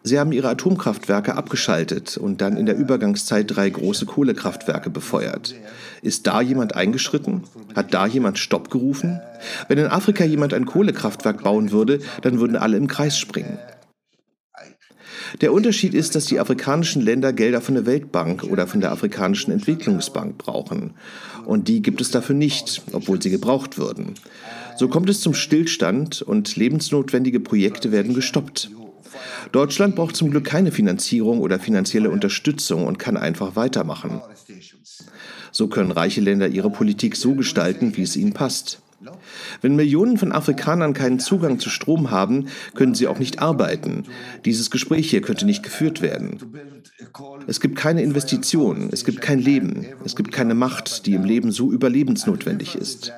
Sie 0.04 0.18
haben 0.18 0.32
ihre 0.32 0.48
Atomkraftwerke 0.48 1.34
abgeschaltet 1.36 2.16
und 2.16 2.40
dann 2.40 2.56
in 2.56 2.66
der 2.66 2.76
Übergangszeit 2.76 3.46
drei 3.48 3.70
große 3.70 4.06
Kohlekraftwerke 4.06 4.90
befeuert. 4.90 5.54
Ist 6.02 6.26
da 6.26 6.40
jemand 6.40 6.74
eingeschritten? 6.74 7.44
Hat 7.76 7.94
da 7.94 8.06
jemand 8.06 8.38
Stopp 8.38 8.70
gerufen? 8.70 9.20
Wenn 9.68 9.78
in 9.78 9.86
Afrika 9.86 10.24
jemand 10.24 10.52
ein 10.52 10.66
Kohlekraftwerk 10.66 11.44
bauen 11.44 11.70
würde, 11.70 12.00
dann 12.22 12.40
würden 12.40 12.56
alle 12.56 12.76
im 12.76 12.88
Kreis 12.88 13.16
springen. 13.16 13.58
Der 15.40 15.52
Unterschied 15.52 15.94
ist, 15.94 16.14
dass 16.16 16.26
die 16.26 16.40
afrikanischen 16.40 17.02
Länder 17.02 17.32
Gelder 17.32 17.60
von 17.60 17.76
der 17.76 17.86
Weltbank 17.86 18.42
oder 18.42 18.66
von 18.66 18.80
der 18.80 18.90
Afrikanischen 18.90 19.52
Entwicklungsbank 19.52 20.36
brauchen. 20.38 20.94
Und 21.46 21.68
die 21.68 21.82
gibt 21.82 22.00
es 22.00 22.10
dafür 22.10 22.34
nicht, 22.34 22.82
obwohl 22.92 23.22
sie 23.22 23.30
gebraucht 23.30 23.78
würden. 23.78 24.14
So 24.76 24.88
kommt 24.88 25.08
es 25.08 25.20
zum 25.20 25.34
Stillstand 25.34 26.20
und 26.20 26.56
lebensnotwendige 26.56 27.40
Projekte 27.40 27.92
werden 27.92 28.12
gestoppt. 28.12 28.70
Deutschland 29.52 29.96
braucht 29.96 30.16
zum 30.16 30.30
Glück 30.30 30.44
keine 30.44 30.72
Finanzierung 30.72 31.40
oder 31.40 31.58
finanzielle 31.58 32.10
Unterstützung 32.10 32.86
und 32.86 32.98
kann 32.98 33.16
einfach 33.16 33.56
weitermachen. 33.56 34.20
So 35.52 35.68
können 35.68 35.92
reiche 35.92 36.20
Länder 36.20 36.48
ihre 36.48 36.70
Politik 36.70 37.14
so 37.14 37.34
gestalten, 37.34 37.96
wie 37.96 38.02
es 38.02 38.16
ihnen 38.16 38.32
passt. 38.32 38.80
Wenn 39.60 39.76
Millionen 39.76 40.16
von 40.16 40.32
Afrikanern 40.32 40.94
keinen 40.94 41.18
Zugang 41.18 41.58
zu 41.58 41.70
Strom 41.70 42.10
haben, 42.10 42.46
können 42.74 42.94
sie 42.94 43.06
auch 43.06 43.18
nicht 43.18 43.40
arbeiten. 43.40 44.04
Dieses 44.44 44.70
Gespräch 44.70 45.10
hier 45.10 45.22
könnte 45.22 45.44
nicht 45.44 45.62
geführt 45.62 46.02
werden. 46.02 46.38
Es 47.46 47.60
gibt 47.60 47.76
keine 47.76 48.02
Investitionen, 48.02 48.90
es 48.92 49.04
gibt 49.04 49.20
kein 49.20 49.40
Leben, 49.40 49.86
es 50.04 50.16
gibt 50.16 50.32
keine 50.32 50.54
Macht, 50.54 51.06
die 51.06 51.14
im 51.14 51.24
Leben 51.24 51.50
so 51.50 51.72
überlebensnotwendig 51.72 52.76
ist. 52.76 53.12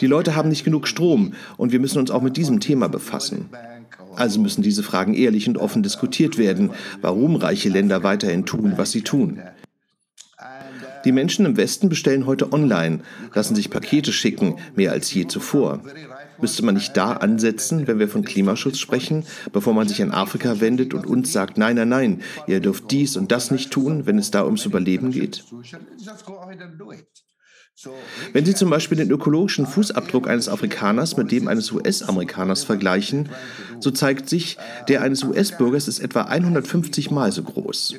Die 0.00 0.06
Leute 0.06 0.36
haben 0.36 0.48
nicht 0.50 0.64
genug 0.64 0.86
Strom 0.86 1.32
und 1.56 1.72
wir 1.72 1.80
müssen 1.80 1.98
uns 1.98 2.10
auch 2.10 2.22
mit 2.22 2.36
diesem 2.36 2.60
Thema 2.60 2.88
befassen. 2.88 3.48
Also 4.14 4.40
müssen 4.40 4.62
diese 4.62 4.82
Fragen 4.82 5.14
ehrlich 5.14 5.48
und 5.48 5.58
offen 5.58 5.82
diskutiert 5.82 6.38
werden, 6.38 6.70
warum 7.02 7.36
reiche 7.36 7.68
Länder 7.68 8.02
weiterhin 8.02 8.46
tun, 8.46 8.74
was 8.76 8.90
sie 8.90 9.02
tun. 9.02 9.40
Die 11.06 11.12
Menschen 11.12 11.46
im 11.46 11.56
Westen 11.56 11.88
bestellen 11.88 12.26
heute 12.26 12.52
online, 12.52 12.98
lassen 13.32 13.54
sich 13.54 13.70
Pakete 13.70 14.12
schicken, 14.12 14.56
mehr 14.74 14.90
als 14.90 15.14
je 15.14 15.28
zuvor. 15.28 15.80
Müsste 16.40 16.64
man 16.64 16.74
nicht 16.74 16.96
da 16.96 17.12
ansetzen, 17.12 17.86
wenn 17.86 18.00
wir 18.00 18.08
von 18.08 18.24
Klimaschutz 18.24 18.78
sprechen, 18.78 19.24
bevor 19.52 19.72
man 19.72 19.86
sich 19.86 20.02
an 20.02 20.10
Afrika 20.10 20.60
wendet 20.60 20.94
und 20.94 21.06
uns 21.06 21.32
sagt, 21.32 21.58
nein, 21.58 21.76
nein, 21.76 21.88
nein, 21.88 22.22
ihr 22.48 22.58
dürft 22.58 22.90
dies 22.90 23.16
und 23.16 23.30
das 23.30 23.52
nicht 23.52 23.70
tun, 23.70 24.04
wenn 24.06 24.18
es 24.18 24.32
da 24.32 24.44
ums 24.44 24.64
Überleben 24.64 25.12
geht? 25.12 25.44
Wenn 28.32 28.46
Sie 28.46 28.54
zum 28.54 28.70
Beispiel 28.70 28.96
den 28.96 29.10
ökologischen 29.10 29.66
Fußabdruck 29.66 30.28
eines 30.28 30.48
Afrikaners 30.48 31.16
mit 31.18 31.30
dem 31.30 31.46
eines 31.46 31.70
US-Amerikaners 31.72 32.64
vergleichen, 32.64 33.28
so 33.80 33.90
zeigt 33.90 34.30
sich, 34.30 34.56
der 34.88 35.02
eines 35.02 35.24
US-Bürgers 35.24 35.86
ist 35.86 35.98
etwa 35.98 36.22
150 36.22 37.10
Mal 37.10 37.32
so 37.32 37.42
groß. 37.42 37.96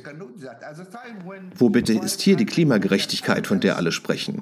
Wo 1.55 1.69
bitte 1.69 1.93
ist 1.93 2.21
hier 2.21 2.35
die 2.35 2.45
Klimagerechtigkeit, 2.45 3.45
von 3.45 3.59
der 3.59 3.77
alle 3.77 3.91
sprechen? 3.91 4.41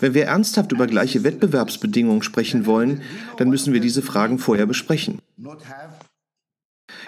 Wenn 0.00 0.14
wir 0.14 0.24
ernsthaft 0.24 0.72
über 0.72 0.86
gleiche 0.86 1.24
Wettbewerbsbedingungen 1.24 2.22
sprechen 2.22 2.64
wollen, 2.64 3.02
dann 3.36 3.50
müssen 3.50 3.74
wir 3.74 3.80
diese 3.80 4.00
Fragen 4.00 4.38
vorher 4.38 4.66
besprechen. 4.66 5.20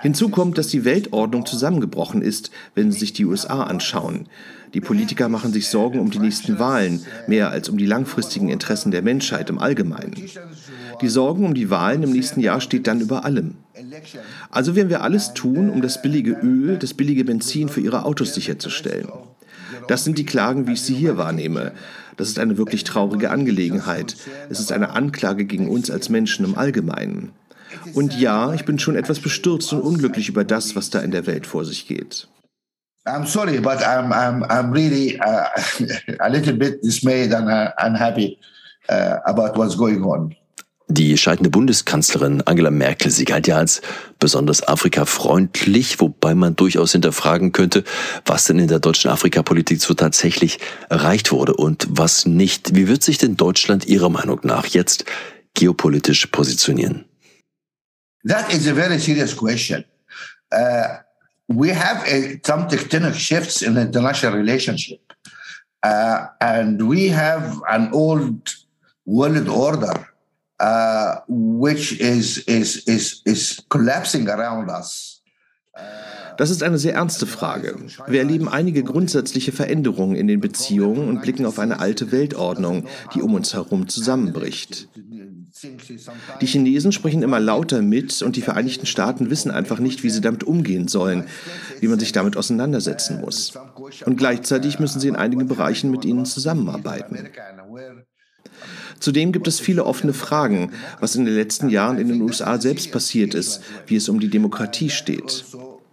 Hinzu 0.02 0.28
kommt, 0.28 0.58
dass 0.58 0.68
die 0.68 0.84
Weltordnung 0.84 1.46
zusammengebrochen 1.46 2.22
ist, 2.22 2.50
wenn 2.74 2.92
Sie 2.92 2.98
sich 2.98 3.12
die 3.12 3.24
USA 3.24 3.62
anschauen. 3.62 4.28
Die 4.74 4.80
Politiker 4.80 5.28
machen 5.28 5.52
sich 5.52 5.68
Sorgen 5.68 5.98
um 5.98 6.10
die 6.10 6.18
nächsten 6.18 6.58
Wahlen, 6.58 7.04
mehr 7.26 7.50
als 7.50 7.68
um 7.68 7.78
die 7.78 7.86
langfristigen 7.86 8.48
Interessen 8.48 8.90
der 8.90 9.02
Menschheit 9.02 9.50
im 9.50 9.58
Allgemeinen. 9.58 10.14
Die 11.00 11.08
Sorgen 11.08 11.44
um 11.44 11.54
die 11.54 11.70
Wahlen 11.70 12.02
im 12.02 12.12
nächsten 12.12 12.40
Jahr 12.40 12.60
steht 12.60 12.86
dann 12.86 13.00
über 13.00 13.24
allem. 13.24 13.54
Also 14.50 14.76
werden 14.76 14.90
wir 14.90 15.02
alles 15.02 15.34
tun, 15.34 15.70
um 15.70 15.82
das 15.82 16.02
billige 16.02 16.32
Öl, 16.32 16.76
das 16.78 16.94
billige 16.94 17.24
Benzin 17.24 17.68
für 17.68 17.80
ihre 17.80 18.04
Autos 18.04 18.34
sicherzustellen. 18.34 19.08
Das 19.88 20.04
sind 20.04 20.18
die 20.18 20.26
Klagen, 20.26 20.66
wie 20.66 20.72
ich 20.72 20.82
sie 20.82 20.94
hier 20.94 21.16
wahrnehme. 21.16 21.72
Das 22.16 22.28
ist 22.28 22.38
eine 22.38 22.58
wirklich 22.58 22.84
traurige 22.84 23.30
Angelegenheit. 23.30 24.16
Es 24.50 24.60
ist 24.60 24.72
eine 24.72 24.90
Anklage 24.90 25.46
gegen 25.46 25.68
uns 25.68 25.90
als 25.90 26.08
Menschen 26.08 26.44
im 26.44 26.56
Allgemeinen. 26.56 27.32
Und 27.94 28.18
ja, 28.18 28.52
ich 28.52 28.64
bin 28.64 28.78
schon 28.78 28.96
etwas 28.96 29.20
bestürzt 29.20 29.72
und 29.72 29.80
unglücklich 29.80 30.28
über 30.28 30.44
das, 30.44 30.76
was 30.76 30.90
da 30.90 31.00
in 31.00 31.12
der 31.12 31.26
Welt 31.26 31.46
vor 31.46 31.64
sich 31.64 31.86
geht. 31.86 32.28
I'm 33.10 33.26
sorry, 33.26 33.60
but 33.60 33.82
I'm 33.82 34.12
I'm 34.12 34.44
I'm 34.44 34.72
really 34.72 35.18
uh, 35.20 35.48
a 36.20 36.28
little 36.28 36.54
bit 36.54 36.82
dismayed 36.82 37.32
and 37.32 37.48
uh, 37.48 37.72
unhappy 37.78 38.38
uh, 38.88 39.18
about 39.26 39.56
what's 39.56 39.76
going 39.76 40.02
on. 40.04 40.34
Die 40.92 41.16
scheidende 41.16 41.50
Bundeskanzlerin 41.50 42.42
Angela 42.42 42.72
Merkel, 42.72 43.12
sie 43.12 43.24
galt 43.24 43.46
ja 43.46 43.58
als 43.58 43.80
besonders 44.18 44.66
afrikafreundlich, 44.66 46.00
wobei 46.00 46.34
man 46.34 46.56
durchaus 46.56 46.90
hinterfragen 46.90 47.52
könnte, 47.52 47.84
was 48.24 48.46
denn 48.46 48.58
in 48.58 48.66
der 48.66 48.80
deutschen 48.80 49.08
Afrikapolitik 49.08 49.80
so 49.80 49.94
tatsächlich 49.94 50.58
erreicht 50.88 51.30
wurde 51.30 51.54
und 51.54 51.86
was 51.90 52.26
nicht. 52.26 52.74
Wie 52.74 52.88
wird 52.88 53.04
sich 53.04 53.18
denn 53.18 53.36
Deutschland 53.36 53.86
Ihrer 53.86 54.08
Meinung 54.08 54.40
nach 54.42 54.66
jetzt 54.66 55.04
geopolitisch 55.54 56.26
positionieren? 56.26 57.04
That 58.26 58.52
is 58.52 58.66
a 58.66 58.74
very 58.74 58.98
serious 58.98 59.36
question. 59.36 59.84
Uh, 60.52 60.98
we 61.50 61.70
have 61.70 62.06
a, 62.06 62.40
some 62.44 62.68
tectonic 62.68 63.14
shifts 63.14 63.62
in 63.62 63.76
international 63.76 64.34
relationship, 64.34 65.00
uh, 65.82 66.28
and 66.40 66.88
we 66.88 67.08
have 67.08 67.60
an 67.68 67.90
old 67.92 68.48
world 69.04 69.48
order 69.48 70.10
uh, 70.60 71.20
which 71.26 71.98
is 72.00 72.38
is 72.46 72.86
is 72.86 73.22
is 73.24 73.62
collapsing 73.68 74.28
around 74.28 74.70
us. 74.70 75.22
Das 76.36 76.48
ist 76.48 76.62
eine 76.62 76.78
sehr 76.78 76.94
ernste 76.94 77.26
Frage. 77.26 77.76
Wir 78.06 78.20
erleben 78.20 78.48
einige 78.48 78.82
grundsätzliche 78.82 79.52
Veränderungen 79.52 80.16
in 80.16 80.26
den 80.26 80.40
Beziehungen 80.40 81.08
und 81.08 81.20
blicken 81.20 81.44
auf 81.44 81.58
eine 81.58 81.80
alte 81.80 82.12
Weltordnung, 82.12 82.86
die 83.14 83.20
um 83.20 83.34
uns 83.34 83.52
herum 83.52 83.88
zusammenbricht. 83.88 84.88
Die 86.40 86.46
Chinesen 86.46 86.92
sprechen 86.92 87.22
immer 87.22 87.40
lauter 87.40 87.82
mit 87.82 88.22
und 88.22 88.36
die 88.36 88.42
Vereinigten 88.42 88.86
Staaten 88.86 89.30
wissen 89.30 89.50
einfach 89.50 89.78
nicht, 89.78 90.02
wie 90.02 90.10
sie 90.10 90.20
damit 90.20 90.44
umgehen 90.44 90.88
sollen, 90.88 91.24
wie 91.80 91.88
man 91.88 91.98
sich 91.98 92.12
damit 92.12 92.36
auseinandersetzen 92.36 93.20
muss. 93.20 93.52
Und 94.06 94.16
gleichzeitig 94.16 94.78
müssen 94.78 95.00
sie 95.00 95.08
in 95.08 95.16
einigen 95.16 95.48
Bereichen 95.48 95.90
mit 95.90 96.04
ihnen 96.04 96.24
zusammenarbeiten. 96.24 97.28
Zudem 98.98 99.32
gibt 99.32 99.48
es 99.48 99.60
viele 99.60 99.86
offene 99.86 100.12
Fragen, 100.12 100.72
was 101.00 101.16
in 101.16 101.24
den 101.24 101.34
letzten 101.34 101.70
Jahren 101.70 101.98
in 101.98 102.08
den 102.08 102.20
USA 102.20 102.60
selbst 102.60 102.92
passiert 102.92 103.34
ist, 103.34 103.62
wie 103.86 103.96
es 103.96 104.08
um 104.08 104.20
die 104.20 104.28
Demokratie 104.28 104.90
steht. 104.90 105.44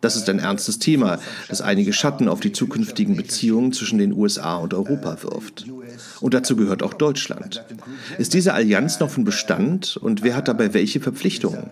Das 0.08 0.16
ist 0.16 0.30
ein 0.30 0.40
ernstes 0.40 0.80
Thema, 0.80 1.20
das 1.50 1.60
einige 1.60 1.92
Schatten 1.92 2.30
auf 2.30 2.40
die 2.40 2.54
zukünftigen 2.54 3.18
Beziehungen 3.18 3.74
zwischen 3.74 4.00
den 4.00 4.14
USA 4.14 4.56
und 4.56 4.74
Europa 4.74 5.22
wirft. 5.22 5.66
Und 6.22 6.34
dazu 6.34 6.56
gehört 6.56 6.82
auch 6.82 6.94
Deutschland. 6.94 7.62
Ist 8.18 8.34
diese 8.34 8.54
Allianz 8.54 9.02
noch 9.02 9.10
von 9.10 9.26
Bestand 9.26 9.98
und 9.98 10.24
wer 10.24 10.38
hat 10.38 10.48
dabei 10.48 10.74
welche 10.74 11.02
Verpflichtungen? 11.02 11.72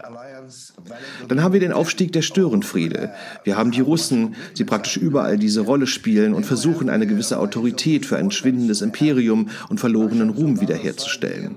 Dann 1.29 1.41
haben 1.41 1.53
wir 1.53 1.61
den 1.61 1.71
Aufstieg 1.71 2.11
der 2.11 2.23
Störenfriede. 2.23 3.13
Wir 3.45 3.55
haben 3.55 3.71
die 3.71 3.79
Russen, 3.79 4.35
die 4.57 4.65
praktisch 4.65 4.97
überall 4.97 5.37
diese 5.37 5.61
Rolle 5.61 5.87
spielen 5.87 6.33
und 6.33 6.45
versuchen, 6.45 6.89
eine 6.89 7.07
gewisse 7.07 7.39
Autorität 7.39 8.05
für 8.05 8.17
ein 8.17 8.31
schwindendes 8.31 8.81
Imperium 8.81 9.49
und 9.69 9.79
verlorenen 9.79 10.29
Ruhm 10.29 10.59
wiederherzustellen. 10.59 11.55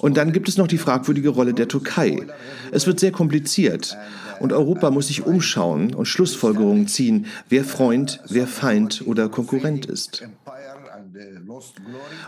Und 0.00 0.16
dann 0.16 0.32
gibt 0.32 0.48
es 0.48 0.56
noch 0.56 0.66
die 0.66 0.78
fragwürdige 0.78 1.28
Rolle 1.28 1.54
der 1.54 1.68
Türkei. 1.68 2.26
Es 2.72 2.86
wird 2.86 3.00
sehr 3.00 3.12
kompliziert. 3.12 3.96
Und 4.40 4.52
Europa 4.52 4.90
muss 4.90 5.08
sich 5.08 5.26
umschauen 5.26 5.94
und 5.94 6.06
Schlussfolgerungen 6.06 6.88
ziehen, 6.88 7.26
wer 7.50 7.64
Freund, 7.64 8.20
wer 8.28 8.46
Feind 8.46 9.02
oder 9.06 9.28
Konkurrent 9.28 9.84
ist. 9.84 10.26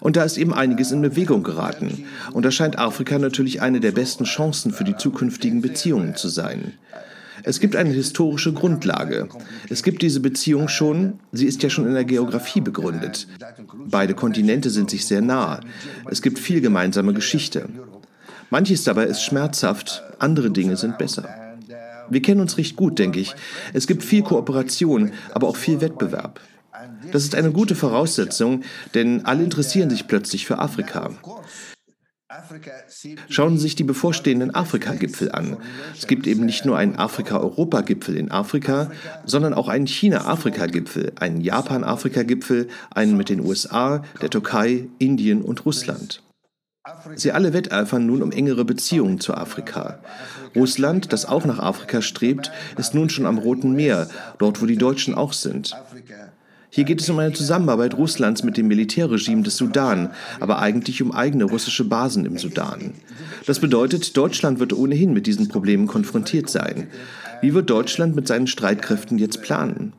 Und 0.00 0.17
da 0.17 0.25
ist 0.25 0.37
eben 0.37 0.52
einiges 0.52 0.93
in 0.93 1.00
Bewegung 1.00 1.43
geraten. 1.43 2.05
Und 2.33 2.45
da 2.45 2.50
scheint 2.50 2.79
Afrika 2.79 3.19
natürlich 3.19 3.62
eine 3.62 3.81
der 3.81 3.93
besten 3.93 4.25
Chancen 4.25 4.73
für 4.73 4.85
die 4.85 4.97
zukünftigen 4.97 5.62
Beziehungen 5.62 6.14
zu 6.14 6.29
sein. 6.29 6.75
Es 7.45 7.61
gibt 7.61 7.77
eine 7.77 7.91
historische 7.91 8.53
Grundlage. 8.53 9.29
Es 9.69 9.83
gibt 9.83 10.03
diese 10.03 10.21
Beziehung 10.21 10.69
schon, 10.69 11.21
sie 11.33 11.47
ist 11.47 11.63
ja 11.63 11.71
schon 11.71 11.87
in 11.87 11.95
der 11.95 12.05
Geografie 12.05 12.61
begründet. 12.61 13.27
Beide 13.87 14.15
Kontinente 14.15 14.71
sind 14.71 14.91
sich 14.91 15.07
sehr 15.07 15.21
nah. 15.21 15.61
Es 16.11 16.23
gibt 16.23 16.39
viel 16.39 16.61
gemeinsame 16.61 17.13
Geschichte. 17.15 17.69
Manches 18.51 18.85
dabei 18.85 19.07
ist 19.07 19.23
schmerzhaft, 19.23 20.03
andere 20.19 20.51
Dinge 20.51 20.77
sind 20.77 20.99
besser. 20.99 21.29
Wir 22.11 22.21
kennen 22.21 22.41
uns 22.41 22.59
recht 22.59 22.77
gut, 22.77 22.99
denke 22.99 23.21
ich. 23.21 23.35
Es 23.73 23.87
gibt 23.87 24.03
viel 24.05 24.23
Kooperation, 24.23 25.13
aber 25.33 25.49
auch 25.49 25.57
viel 25.57 25.81
Wettbewerb. 25.81 26.41
Das 27.11 27.25
ist 27.25 27.35
eine 27.35 27.53
gute 27.53 27.75
Voraussetzung, 27.75 28.63
denn 28.95 29.25
alle 29.25 29.45
interessieren 29.45 29.91
sich 29.91 30.07
plötzlich 30.07 30.47
für 30.47 30.59
Afrika. 30.59 31.11
Schauen 33.29 33.57
Sie 33.57 33.62
sich 33.62 33.75
die 33.75 33.85
bevorstehenden 33.85 34.55
Afrika-Gipfel 34.55 35.33
an. 35.33 35.57
Es 35.97 36.07
gibt 36.07 36.27
eben 36.27 36.47
nicht 36.47 36.65
nur 36.65 36.77
einen 36.77 36.97
Afrika-Europa-Gipfel 36.97 38.17
in 38.17 38.31
Afrika, 38.31 38.91
sondern 39.25 39.55
auch 39.55 39.69
einen 39.69 39.87
China-Afrika-Gipfel, 39.87 41.12
einen 41.19 41.41
Japan-Afrika-Gipfel, 41.41 42.69
einen 42.91 43.17
mit 43.17 43.29
den 43.29 43.41
USA, 43.41 44.03
der 44.21 44.31
Türkei, 44.31 44.89
Indien 44.99 45.43
und 45.43 45.65
Russland. 45.67 46.23
Sie 47.15 47.31
alle 47.31 47.53
wetteifern 47.53 48.07
nun 48.07 48.23
um 48.23 48.33
engere 48.33 48.65
Beziehungen 48.65 49.21
zu 49.21 49.35
Afrika. 49.35 50.01
Russland, 50.57 51.12
das 51.12 51.27
auch 51.27 51.45
nach 51.45 51.61
Afrika 51.61 52.03
strebt, 52.03 52.51
ist 52.77 52.95
nun 52.95 53.09
schon 53.09 53.27
am 53.27 53.39
Roten 53.39 53.73
Meer, 53.73 54.09
dort 54.39 54.61
wo 54.61 54.67
die 54.67 54.77
Deutschen 54.77 55.15
auch 55.15 55.33
sind. 55.33 55.77
Hier 56.75 56.85
geht 56.85 57.02
es 57.02 57.11
um 57.11 57.19
eine 57.19 57.35
Zusammenarbeit 57.35 57.99
Russlands 57.99 58.45
mit 58.45 58.57
dem 58.57 58.67
Militärregime 58.67 59.43
des 59.43 59.59
Sudan, 59.59 60.11
aber 60.41 60.59
eigentlich 60.59 61.02
um 61.02 61.12
eigene 61.12 61.45
russische 61.45 61.85
Basen 61.85 62.25
im 62.25 62.38
Sudan. 62.38 62.95
Das 63.45 63.61
bedeutet, 63.61 64.17
Deutschland 64.17 64.59
wird 64.59 64.73
ohnehin 64.73 65.12
mit 65.12 65.26
diesen 65.26 65.49
Problemen 65.49 65.87
konfrontiert 65.87 66.49
sein. 66.49 66.87
Wie 67.43 67.52
wird 67.52 67.69
Deutschland 67.69 68.17
mit 68.17 68.26
seinen 68.26 68.47
Streitkräften 68.47 69.19
jetzt 69.19 69.43
planen? 69.43 69.93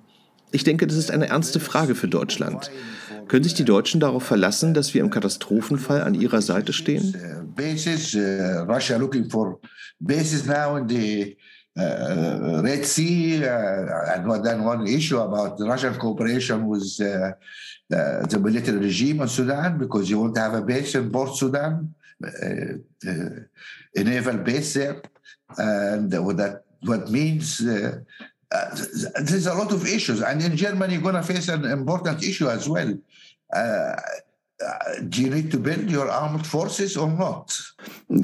Ich 0.52 0.64
denke, 0.64 0.88
das 0.88 0.98
ist 0.98 1.12
eine 1.12 1.28
ernste 1.28 1.60
Frage 1.60 1.94
für 1.94 2.08
Deutschland. 2.08 2.72
Können 3.28 3.44
sich 3.44 3.54
die 3.54 3.66
Deutschen 3.66 4.00
darauf 4.00 4.24
verlassen, 4.24 4.74
dass 4.74 4.96
wir 4.96 5.02
im 5.02 5.12
Katastrophenfall 5.12 6.02
an 6.02 6.16
ihrer 6.16 6.42
Seite 6.42 6.74
stehen? 6.74 7.16
Bases, 7.56 8.16
uh, 8.16 8.64
Russia 8.68 8.98
looking 8.98 9.30
for 9.30 9.60
bases 10.00 10.48
now 10.48 10.76
in 10.78 10.90
the 10.90 11.38
uh, 11.76 12.62
Red 12.64 12.86
Sea, 12.86 13.44
uh, 13.46 14.14
and 14.14 14.46
then 14.46 14.64
one 14.64 14.86
issue 14.88 15.20
about 15.20 15.60
Russian 15.60 15.96
cooperation 15.96 16.68
with 16.68 17.00
uh, 17.02 17.32
the 17.90 18.40
military 18.40 18.78
regime 18.78 19.22
in 19.22 19.28
Sudan 19.28 19.78
because 19.80 20.10
you 20.10 20.20
want 20.20 20.36
to 20.36 20.42
have 20.42 20.54
a 20.54 20.62
base 20.62 20.94
in 20.96 21.10
Port 21.12 21.36
Sudan, 21.36 21.94
a 22.24 24.04
naval 24.04 24.38
base 24.38 24.76
there, 24.76 25.02
and 25.58 26.14
what 26.26 26.38
that 26.38 26.64
what 26.82 27.10
means. 27.10 27.60
Uh, 27.66 28.00
there's 29.22 29.48
a 29.48 29.54
lot 29.56 29.72
of 29.72 29.84
issues, 29.88 30.22
and 30.22 30.44
in 30.44 30.56
Germany, 30.56 30.94
you're 30.94 31.02
going 31.02 31.16
to 31.16 31.24
face 31.24 31.48
an 31.48 31.66
important 31.66 32.24
issue 32.24 32.50
as 32.50 32.70
well. 32.70 32.94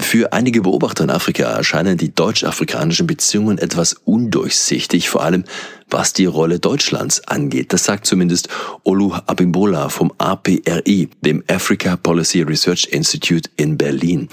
Für 0.00 0.32
einige 0.32 0.62
Beobachter 0.62 1.04
in 1.04 1.10
Afrika 1.10 1.44
erscheinen 1.44 1.98
die 1.98 2.14
deutsch-afrikanischen 2.14 3.06
Beziehungen 3.06 3.58
etwas 3.58 3.94
undurchsichtig, 4.04 5.08
vor 5.08 5.22
allem 5.22 5.44
was 5.88 6.12
die 6.12 6.26
Rolle 6.26 6.60
Deutschlands 6.60 7.26
angeht. 7.26 7.72
Das 7.72 7.84
sagt 7.84 8.06
zumindest 8.06 8.48
Olu 8.84 9.12
Abimbola 9.26 9.88
vom 9.88 10.12
APRI, 10.18 11.10
dem 11.20 11.42
Africa 11.48 11.96
Policy 11.96 12.42
Research 12.42 12.88
Institute 12.90 13.50
in 13.56 13.76
Berlin. 13.76 14.28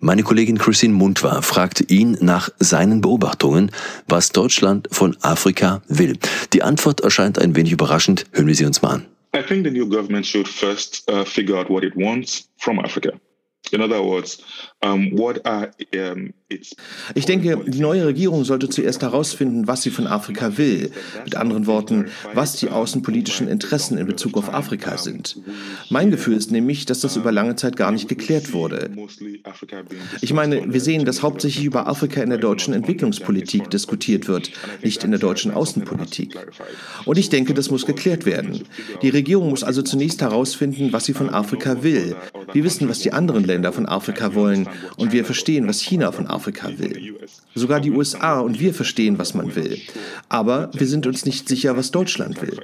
Meine 0.00 0.22
Kollegin 0.22 0.58
Christine 0.58 0.94
Mundwa 0.94 1.42
fragte 1.42 1.82
ihn 1.84 2.18
nach 2.20 2.50
seinen 2.60 3.00
Beobachtungen, 3.00 3.72
was 4.06 4.30
Deutschland 4.30 4.86
von 4.92 5.16
Afrika 5.22 5.82
will. 5.88 6.18
Die 6.52 6.62
Antwort 6.62 7.00
erscheint 7.00 7.38
ein 7.38 7.56
wenig 7.56 7.72
überraschend. 7.72 8.26
Hören 8.32 8.46
wir 8.46 8.54
sie 8.54 8.66
uns 8.66 8.80
mal 8.82 8.96
an. 8.96 9.17
I 9.38 9.42
think 9.42 9.62
the 9.64 9.70
new 9.70 9.86
government 9.86 10.26
should 10.26 10.48
first 10.48 11.08
uh, 11.08 11.24
figure 11.24 11.56
out 11.56 11.70
what 11.70 11.84
it 11.84 11.96
wants 11.96 12.48
from 12.58 12.80
Africa. 12.80 13.20
In 13.72 13.80
other 13.80 14.02
words, 14.02 14.42
ich 17.14 17.26
denke, 17.26 17.58
die 17.66 17.80
neue 17.80 18.06
Regierung 18.06 18.44
sollte 18.44 18.68
zuerst 18.68 19.02
herausfinden, 19.02 19.66
was 19.66 19.82
sie 19.82 19.90
von 19.90 20.06
Afrika 20.06 20.56
will. 20.56 20.92
Mit 21.24 21.34
anderen 21.34 21.66
Worten, 21.66 22.06
was 22.32 22.56
die 22.56 22.68
außenpolitischen 22.68 23.48
Interessen 23.48 23.98
in 23.98 24.06
Bezug 24.06 24.36
auf 24.36 24.54
Afrika 24.54 24.96
sind. 24.96 25.40
Mein 25.90 26.12
Gefühl 26.12 26.36
ist 26.36 26.52
nämlich, 26.52 26.86
dass 26.86 27.00
das 27.00 27.16
über 27.16 27.32
lange 27.32 27.56
Zeit 27.56 27.76
gar 27.76 27.90
nicht 27.90 28.08
geklärt 28.08 28.52
wurde. 28.52 28.90
Ich 30.20 30.32
meine, 30.32 30.72
wir 30.72 30.80
sehen, 30.80 31.04
dass 31.04 31.22
hauptsächlich 31.22 31.64
über 31.64 31.88
Afrika 31.88 32.22
in 32.22 32.30
der 32.30 32.38
deutschen 32.38 32.72
Entwicklungspolitik 32.72 33.70
diskutiert 33.70 34.28
wird, 34.28 34.52
nicht 34.84 35.02
in 35.02 35.10
der 35.10 35.18
deutschen 35.20 35.50
Außenpolitik. 35.50 36.36
Und 37.04 37.18
ich 37.18 37.30
denke, 37.30 37.52
das 37.52 37.70
muss 37.70 37.84
geklärt 37.84 38.26
werden. 38.26 38.62
Die 39.02 39.08
Regierung 39.08 39.50
muss 39.50 39.64
also 39.64 39.82
zunächst 39.82 40.22
herausfinden, 40.22 40.92
was 40.92 41.04
sie 41.04 41.14
von 41.14 41.30
Afrika 41.30 41.82
will. 41.82 42.14
Wir 42.52 42.62
wissen, 42.62 42.88
was 42.88 43.00
die 43.00 43.12
anderen 43.12 43.42
Länder 43.42 43.72
von 43.72 43.86
Afrika 43.86 44.34
wollen 44.34 44.67
und 44.96 45.12
wir 45.12 45.24
verstehen, 45.24 45.66
was 45.68 45.80
China 45.80 46.12
von 46.12 46.26
Afrika 46.26 46.70
will. 46.78 47.16
Sogar 47.54 47.80
die 47.80 47.90
USA 47.90 48.40
und 48.40 48.60
wir 48.60 48.74
verstehen, 48.74 49.18
was 49.18 49.34
man 49.34 49.54
will. 49.54 49.78
Aber 50.28 50.70
wir 50.74 50.86
sind 50.86 51.06
uns 51.06 51.24
nicht 51.26 51.48
sicher, 51.48 51.76
was 51.76 51.90
Deutschland 51.90 52.40
will. 52.42 52.58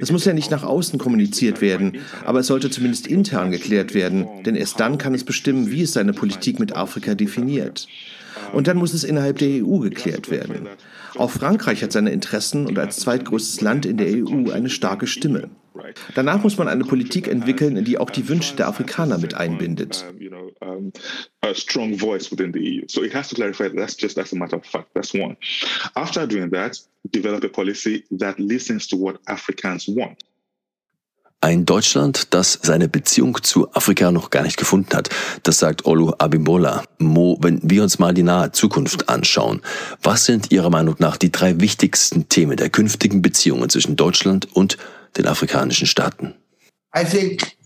Es 0.00 0.10
muss 0.10 0.24
ja 0.24 0.32
nicht 0.32 0.50
nach 0.50 0.62
außen 0.62 0.98
kommuniziert 0.98 1.60
werden, 1.60 1.98
aber 2.24 2.40
es 2.40 2.46
sollte 2.46 2.70
zumindest 2.70 3.06
intern 3.06 3.50
geklärt 3.50 3.94
werden, 3.94 4.26
denn 4.44 4.56
erst 4.56 4.80
dann 4.80 4.98
kann 4.98 5.14
es 5.14 5.24
bestimmen, 5.24 5.70
wie 5.70 5.82
es 5.82 5.92
seine 5.92 6.12
Politik 6.12 6.58
mit 6.58 6.76
Afrika 6.76 7.14
definiert. 7.14 7.86
Und 8.52 8.66
dann 8.66 8.76
muss 8.76 8.94
es 8.94 9.04
innerhalb 9.04 9.38
der 9.38 9.64
EU 9.64 9.78
geklärt 9.78 10.30
werden. 10.30 10.68
Auch 11.16 11.30
Frankreich 11.30 11.82
hat 11.82 11.92
seine 11.92 12.10
Interessen 12.10 12.66
und 12.66 12.78
als 12.78 12.98
zweitgrößtes 12.98 13.60
Land 13.60 13.86
in 13.86 13.96
der 13.96 14.08
EU 14.08 14.50
eine 14.50 14.70
starke 14.70 15.06
Stimme. 15.06 15.48
Danach 16.14 16.42
muss 16.42 16.56
man 16.58 16.68
eine 16.68 16.84
Politik 16.84 17.28
entwickeln, 17.28 17.84
die 17.84 17.98
auch 17.98 18.10
die 18.10 18.28
Wünsche 18.28 18.56
der 18.56 18.68
Afrikaner 18.68 19.18
mit 19.18 19.34
einbindet. 19.34 20.04
A 21.40 21.54
strong 21.54 21.98
voice 21.98 22.30
within 22.30 22.52
the 22.52 22.60
EU. 22.60 22.84
So 22.88 23.02
it 23.02 23.14
has 23.14 23.28
to 23.28 23.34
clarify 23.34 23.68
that's 23.68 23.96
just 23.98 24.18
as 24.18 24.32
a 24.32 24.36
matter 24.36 24.56
of 24.56 24.66
fact. 24.66 24.88
That's 24.94 25.14
one. 25.14 25.36
After 25.94 26.26
doing 26.26 26.50
that, 26.50 26.78
develop 27.12 27.44
a 27.44 27.48
policy 27.48 28.04
that 28.18 28.38
listens 28.38 28.86
to 28.88 28.96
what 28.96 29.20
Africans 29.26 29.88
want. 29.88 30.24
Ein 31.40 31.64
Deutschland, 31.64 32.34
das 32.34 32.58
seine 32.62 32.88
Beziehung 32.88 33.40
zu 33.44 33.72
Afrika 33.72 34.10
noch 34.10 34.30
gar 34.30 34.42
nicht 34.42 34.56
gefunden 34.56 34.96
hat. 34.96 35.08
Das 35.44 35.60
sagt 35.60 35.86
Olu 35.86 36.12
Abimbola. 36.18 36.82
Mo, 36.98 37.38
wenn 37.40 37.60
wir 37.62 37.84
uns 37.84 38.00
mal 38.00 38.12
die 38.12 38.24
nahe 38.24 38.50
Zukunft 38.50 39.08
anschauen, 39.08 39.62
was 40.02 40.24
sind 40.24 40.50
Ihrer 40.50 40.68
Meinung 40.68 40.96
nach 40.98 41.16
die 41.16 41.30
drei 41.30 41.60
wichtigsten 41.60 42.28
Themen 42.28 42.56
der 42.56 42.70
künftigen 42.70 43.22
Beziehungen 43.22 43.70
zwischen 43.70 43.94
Deutschland 43.94 44.48
und 44.52 44.78
den 45.16 45.26
afrikanischen 45.26 45.86
Staaten? 45.86 46.34
I 46.94 47.04
think 47.04 47.56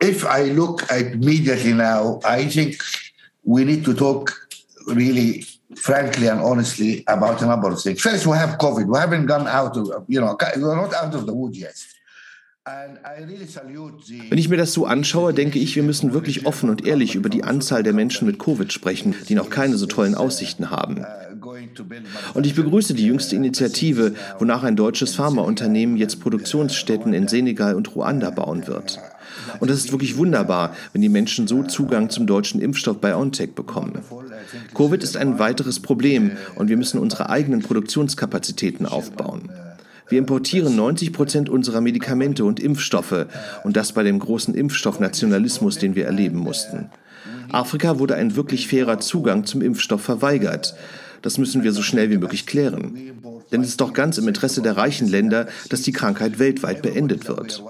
if 0.00 0.24
I 0.24 0.52
look 0.52 0.82
at 0.90 1.14
immediately 1.14 1.72
now, 1.72 2.20
I 2.24 2.48
think 2.48 2.78
we 3.44 3.64
need 3.64 3.84
to 3.84 3.94
talk 3.94 4.32
really 4.86 5.44
frankly 5.76 6.28
and 6.28 6.40
honestly 6.40 7.04
about 7.06 7.42
a 7.42 7.46
number 7.46 7.70
of 7.70 7.80
things. 7.80 8.00
First, 8.00 8.26
we 8.26 8.36
have 8.36 8.58
COVID. 8.58 8.86
We 8.86 8.98
haven't 8.98 9.26
gone 9.26 9.46
out 9.46 9.76
of, 9.76 10.04
you 10.08 10.20
know, 10.20 10.36
we're 10.56 10.76
not 10.76 10.94
out 10.94 11.14
of 11.14 11.26
the 11.26 11.34
woods 11.34 11.58
yet. 11.58 11.76
Wenn 14.28 14.38
ich 14.38 14.48
mir 14.48 14.56
das 14.56 14.72
so 14.72 14.86
anschaue, 14.86 15.32
denke 15.32 15.60
ich, 15.60 15.76
wir 15.76 15.84
müssen 15.84 16.12
wirklich 16.12 16.46
offen 16.46 16.68
und 16.68 16.84
ehrlich 16.84 17.14
über 17.14 17.28
die 17.28 17.44
Anzahl 17.44 17.84
der 17.84 17.92
Menschen 17.92 18.26
mit 18.26 18.40
Covid 18.40 18.72
sprechen, 18.72 19.14
die 19.28 19.36
noch 19.36 19.50
keine 19.50 19.76
so 19.76 19.86
tollen 19.86 20.16
Aussichten 20.16 20.70
haben. 20.70 21.04
Und 22.34 22.44
ich 22.44 22.56
begrüße 22.56 22.94
die 22.94 23.06
jüngste 23.06 23.36
Initiative, 23.36 24.14
wonach 24.40 24.64
ein 24.64 24.74
deutsches 24.74 25.14
Pharmaunternehmen 25.14 25.96
jetzt 25.96 26.20
Produktionsstätten 26.20 27.14
in 27.14 27.28
Senegal 27.28 27.76
und 27.76 27.94
Ruanda 27.94 28.30
bauen 28.30 28.66
wird. 28.66 28.98
Und 29.60 29.70
das 29.70 29.78
ist 29.78 29.92
wirklich 29.92 30.16
wunderbar, 30.16 30.74
wenn 30.92 31.02
die 31.02 31.08
Menschen 31.08 31.46
so 31.46 31.62
Zugang 31.62 32.10
zum 32.10 32.26
deutschen 32.26 32.60
Impfstoff 32.60 33.00
BioNTech 33.00 33.54
bekommen. 33.54 34.00
Covid 34.74 35.04
ist 35.04 35.16
ein 35.16 35.38
weiteres 35.38 35.78
Problem 35.78 36.32
und 36.56 36.68
wir 36.68 36.76
müssen 36.76 36.98
unsere 36.98 37.30
eigenen 37.30 37.62
Produktionskapazitäten 37.62 38.86
aufbauen. 38.86 39.50
Wir 40.08 40.18
importieren 40.18 40.76
90 40.76 41.12
Prozent 41.12 41.48
unserer 41.48 41.80
Medikamente 41.80 42.44
und 42.44 42.60
Impfstoffe 42.60 43.26
und 43.64 43.76
das 43.76 43.92
bei 43.92 44.02
dem 44.02 44.18
großen 44.18 44.54
Impfstoffnationalismus, 44.54 45.78
den 45.78 45.94
wir 45.96 46.06
erleben 46.06 46.38
mussten. 46.38 46.90
Afrika 47.50 47.98
wurde 47.98 48.14
ein 48.14 48.36
wirklich 48.36 48.68
fairer 48.68 49.00
Zugang 49.00 49.44
zum 49.44 49.62
Impfstoff 49.62 50.02
verweigert. 50.02 50.74
Das 51.22 51.38
müssen 51.38 51.64
wir 51.64 51.72
so 51.72 51.82
schnell 51.82 52.10
wie 52.10 52.18
möglich 52.18 52.46
klären. 52.46 52.94
Denn 53.52 53.60
es 53.60 53.68
ist 53.68 53.80
doch 53.80 53.92
ganz 53.92 54.18
im 54.18 54.28
Interesse 54.28 54.62
der 54.62 54.76
reichen 54.76 55.08
Länder, 55.08 55.46
dass 55.68 55.82
die 55.82 55.92
Krankheit 55.92 56.38
weltweit 56.38 56.82
beendet 56.82 57.28
wird. 57.28 57.62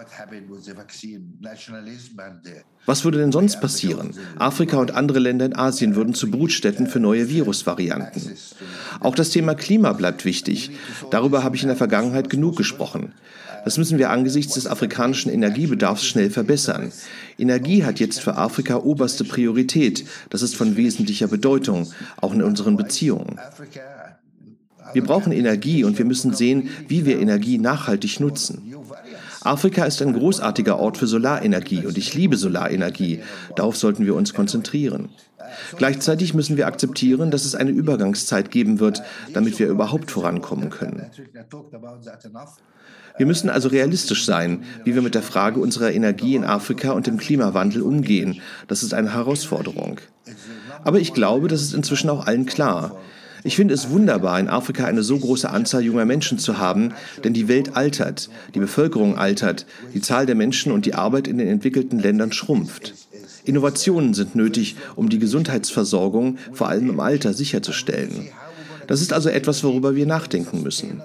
Was 2.87 3.05
würde 3.05 3.19
denn 3.19 3.33
sonst 3.33 3.61
passieren? 3.61 4.15
Afrika 4.39 4.79
und 4.79 4.93
andere 4.93 5.19
Länder 5.19 5.45
in 5.45 5.57
Asien 5.57 5.97
würden 5.97 6.15
zu 6.15 6.31
Brutstätten 6.31 6.87
für 6.87 7.01
neue 7.01 7.29
Virusvarianten. 7.29 8.37
Auch 9.01 9.15
das 9.15 9.31
Thema 9.31 9.55
Klima 9.55 9.93
bleibt 9.93 10.25
wichtig. 10.25 10.71
Darüber 11.11 11.43
habe 11.43 11.57
ich 11.57 11.62
in 11.62 11.69
der 11.69 11.77
Vergangenheit 11.77 12.31
genug 12.31 12.57
gesprochen. 12.57 13.12
Das 13.67 13.79
müssen 13.79 13.99
wir 13.99 14.11
angesichts 14.11 14.55
des 14.55 14.69
afrikanischen 14.69 15.29
Energiebedarfs 15.29 16.07
schnell 16.07 16.31
verbessern. 16.31 16.93
Energie 17.37 17.83
hat 17.83 17.99
jetzt 17.99 18.21
für 18.21 18.37
Afrika 18.37 18.77
oberste 18.77 19.25
Priorität. 19.25 20.07
Das 20.31 20.43
ist 20.43 20.55
von 20.55 20.77
wesentlicher 20.77 21.27
Bedeutung, 21.27 21.93
auch 22.21 22.33
in 22.33 22.45
unseren 22.45 22.77
Beziehungen. 22.77 23.41
Wir 24.92 25.05
brauchen 25.05 25.33
Energie 25.33 25.85
und 25.85 25.99
wir 25.99 26.05
müssen 26.05 26.35
sehen, 26.35 26.70
wie 26.88 27.07
wir 27.07 27.18
Energie 27.20 27.59
nachhaltig 27.59 28.20
nutzen. 28.20 28.75
Afrika 29.42 29.85
ist 29.85 30.03
ein 30.03 30.12
großartiger 30.12 30.79
Ort 30.79 30.99
für 30.99 31.07
Solarenergie 31.07 31.87
und 31.87 31.96
ich 31.96 32.14
liebe 32.14 32.37
Solarenergie. 32.37 33.20
Darauf 33.55 33.77
sollten 33.77 34.05
wir 34.05 34.14
uns 34.14 34.35
konzentrieren. 34.35 35.09
Gleichzeitig 35.77 36.35
müssen 36.35 36.57
wir 36.57 36.66
akzeptieren, 36.66 37.31
dass 37.31 37.44
es 37.44 37.55
eine 37.55 37.70
Übergangszeit 37.70 38.51
geben 38.51 38.81
wird, 38.81 39.03
damit 39.33 39.59
wir 39.59 39.68
überhaupt 39.68 40.11
vorankommen 40.11 40.70
können. 40.70 41.07
Wir 43.18 43.27
müssen 43.27 43.49
also 43.49 43.68
realistisch 43.68 44.27
sein, 44.27 44.64
wie 44.85 44.94
wir 44.94 45.03
mit 45.03 45.14
der 45.14 45.22
Frage 45.22 45.61
unserer 45.61 45.92
Energie 45.92 46.35
in 46.35 46.44
Afrika 46.44 46.92
und 46.92 47.07
dem 47.07 47.16
Klimawandel 47.16 47.83
umgehen. 47.83 48.40
Das 48.68 48.83
ist 48.83 48.92
eine 48.92 49.14
Herausforderung. 49.14 50.01
Aber 50.85 51.01
ich 51.01 51.14
glaube, 51.14 51.49
das 51.49 51.62
ist 51.62 51.72
inzwischen 51.72 52.11
auch 52.11 52.27
allen 52.27 52.44
klar. 52.44 52.99
Ich 53.47 53.55
finde 53.55 53.75
es 53.75 53.91
wunderbar, 53.91 54.41
in 54.41 54.49
Afrika 54.49 54.87
eine 54.87 55.05
so 55.05 55.17
große 55.17 55.49
Anzahl 55.49 55.83
junger 55.83 56.05
Menschen 56.05 56.41
zu 56.41 56.59
haben, 56.59 56.95
denn 57.23 57.33
die 57.33 57.47
Welt 57.47 57.77
altert, 57.77 58.29
die 58.57 58.59
Bevölkerung 58.59 59.17
altert, 59.17 59.67
die 59.95 60.01
Zahl 60.01 60.27
der 60.27 60.35
Menschen 60.35 60.73
und 60.73 60.85
die 60.85 60.95
Arbeit 60.95 61.29
in 61.29 61.39
den 61.39 61.47
entwickelten 61.47 62.01
Ländern 62.01 62.33
schrumpft. 62.33 62.95
Innovationen 63.45 64.15
sind 64.15 64.35
nötig, 64.35 64.75
um 64.97 65.09
die 65.11 65.21
Gesundheitsversorgung, 65.21 66.39
vor 66.53 66.69
allem 66.69 66.91
im 66.91 66.99
Alter, 66.99 67.35
sicherzustellen. 67.35 68.31
Das 68.89 69.01
ist 69.01 69.13
also 69.13 69.29
etwas, 69.29 69.63
worüber 69.63 69.95
wir 69.95 70.07
nachdenken 70.07 70.65
müssen. 70.65 71.01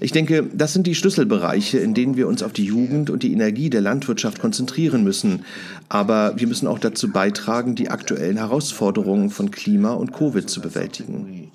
Ich 0.00 0.12
denke, 0.12 0.48
das 0.52 0.72
sind 0.72 0.86
die 0.86 0.94
Schlüsselbereiche, 0.94 1.78
in 1.78 1.94
denen 1.94 2.16
wir 2.16 2.26
uns 2.26 2.42
auf 2.42 2.52
die 2.52 2.64
Jugend 2.64 3.10
und 3.10 3.22
die 3.22 3.32
Energie 3.32 3.70
der 3.70 3.80
Landwirtschaft 3.80 4.40
konzentrieren 4.40 5.04
müssen. 5.04 5.44
Aber 5.88 6.34
wir 6.36 6.46
müssen 6.46 6.66
auch 6.66 6.78
dazu 6.78 7.10
beitragen, 7.10 7.74
die 7.74 7.90
aktuellen 7.90 8.38
Herausforderungen 8.38 9.30
von 9.30 9.50
Klima 9.50 9.92
und 9.92 10.12
Covid 10.12 10.48
zu 10.48 10.60
bewältigen. 10.60 11.50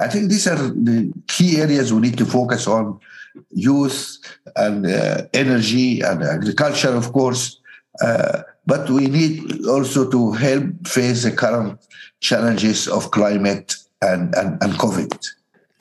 I 0.00 0.08
think 0.08 0.28
these 0.28 0.50
are 0.50 0.72
the 0.84 1.12
key 1.26 1.60
areas 1.60 1.92
we 1.92 2.00
need 2.00 2.16
to 2.16 2.24
focus 2.24 2.66
on: 2.66 2.98
youth 3.50 4.20
and 4.54 4.86
uh, 4.86 5.22
energy 5.32 6.02
and 6.02 6.22
agriculture, 6.22 6.96
of 6.96 7.12
course. 7.12 7.58
Uh, 8.00 8.42
but 8.66 8.88
we 8.90 9.08
need 9.08 9.66
also 9.66 10.04
to 10.04 10.32
help 10.32 10.64
face 10.86 11.22
the 11.22 11.30
current 11.30 11.78
challenges 12.20 12.88
of 12.88 13.10
climate 13.10 13.76
and, 14.02 14.34
and, 14.34 14.62
and 14.62 14.72
COVID. 14.74 15.12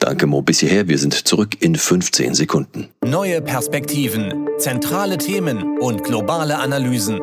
Danke, 0.04 0.28
Mo. 0.28 0.42
Bis 0.42 0.60
hierher. 0.60 0.90
Wir 0.90 0.98
sind 0.98 1.14
zurück 1.14 1.62
in 1.62 1.76
15 1.76 2.34
Sekunden. 2.34 2.90
Neue 3.06 3.42
Perspektiven, 3.42 4.50
zentrale 4.58 5.18
Themen 5.18 5.80
und 5.80 6.04
globale 6.04 6.58
Analysen. 6.58 7.22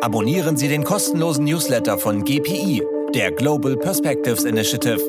Abonnieren 0.00 0.56
Sie 0.56 0.68
den 0.68 0.84
kostenlosen 0.84 1.44
Newsletter 1.44 1.98
von 1.98 2.24
GPI, 2.24 2.84
der 3.16 3.32
Global 3.32 3.76
Perspectives 3.76 4.44
Initiative. 4.44 5.00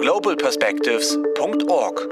globalperspectives.org 0.00 2.08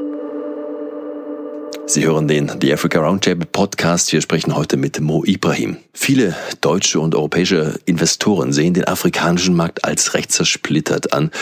Sie 1.92 2.07
hören 2.07 2.29
den 2.29 2.48
The 2.61 2.72
Africa 2.72 3.00
Roundtable 3.00 3.46
Podcast. 3.46 4.12
Wir 4.12 4.20
sprechen 4.20 4.55
heute 4.55 4.76
mit 4.76 5.00
Mo 5.00 5.24
Ibrahim. 5.24 5.76
Viele 5.92 6.37
deutsche 6.61 7.00
und 7.00 7.16
europäische 7.16 7.81
Investoren 7.85 8.53
sehen 8.53 8.74
den 8.74 8.87
afrikanischen 8.87 9.57
Markt 9.57 9.85
als 9.85 10.14
recht 10.14 10.31
zersplittert 10.31 11.12
an. 11.12 11.33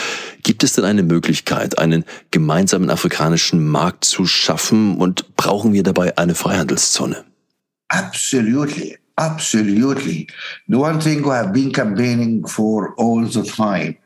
Gibt 0.44 0.64
es 0.64 0.72
denn 0.72 0.86
eine 0.86 1.02
Möglichkeit, 1.02 1.78
einen 1.78 2.06
gemeinsamen 2.30 2.88
afrikanischen 2.88 3.68
Markt 3.68 4.06
zu 4.06 4.24
schaffen 4.24 4.96
und 4.96 5.36
brauchen 5.36 5.74
wir 5.74 5.82
dabei 5.82 6.16
eine 6.16 6.34
Freihandelszone? 6.34 7.26
Absolutely. 7.88 8.96
Absolutely. 9.16 10.28
The 10.68 10.76
one 10.76 10.98
thing 10.98 11.26
we 11.26 11.30
have 11.30 11.52
been 11.52 11.72
campaigning 11.72 12.46
for 12.46 12.94
all 12.96 13.26
the 13.26 13.42
time 13.42 13.98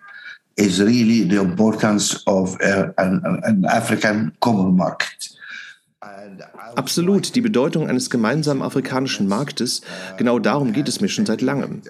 is 0.57 0.81
really 0.81 1.22
the 1.22 1.37
importance 1.37 2.20
of 2.26 2.57
uh, 2.61 2.88
an, 2.96 3.22
an 3.44 3.64
African 3.64 4.33
common 4.40 4.74
market. 4.74 5.38
Absolut, 6.74 7.34
die 7.34 7.40
Bedeutung 7.40 7.88
eines 7.88 8.10
gemeinsamen 8.10 8.62
afrikanischen 8.62 9.28
Marktes, 9.28 9.82
genau 10.16 10.38
darum 10.38 10.72
geht 10.72 10.88
es 10.88 11.00
mir 11.00 11.08
schon 11.08 11.26
seit 11.26 11.42
langem. 11.42 11.82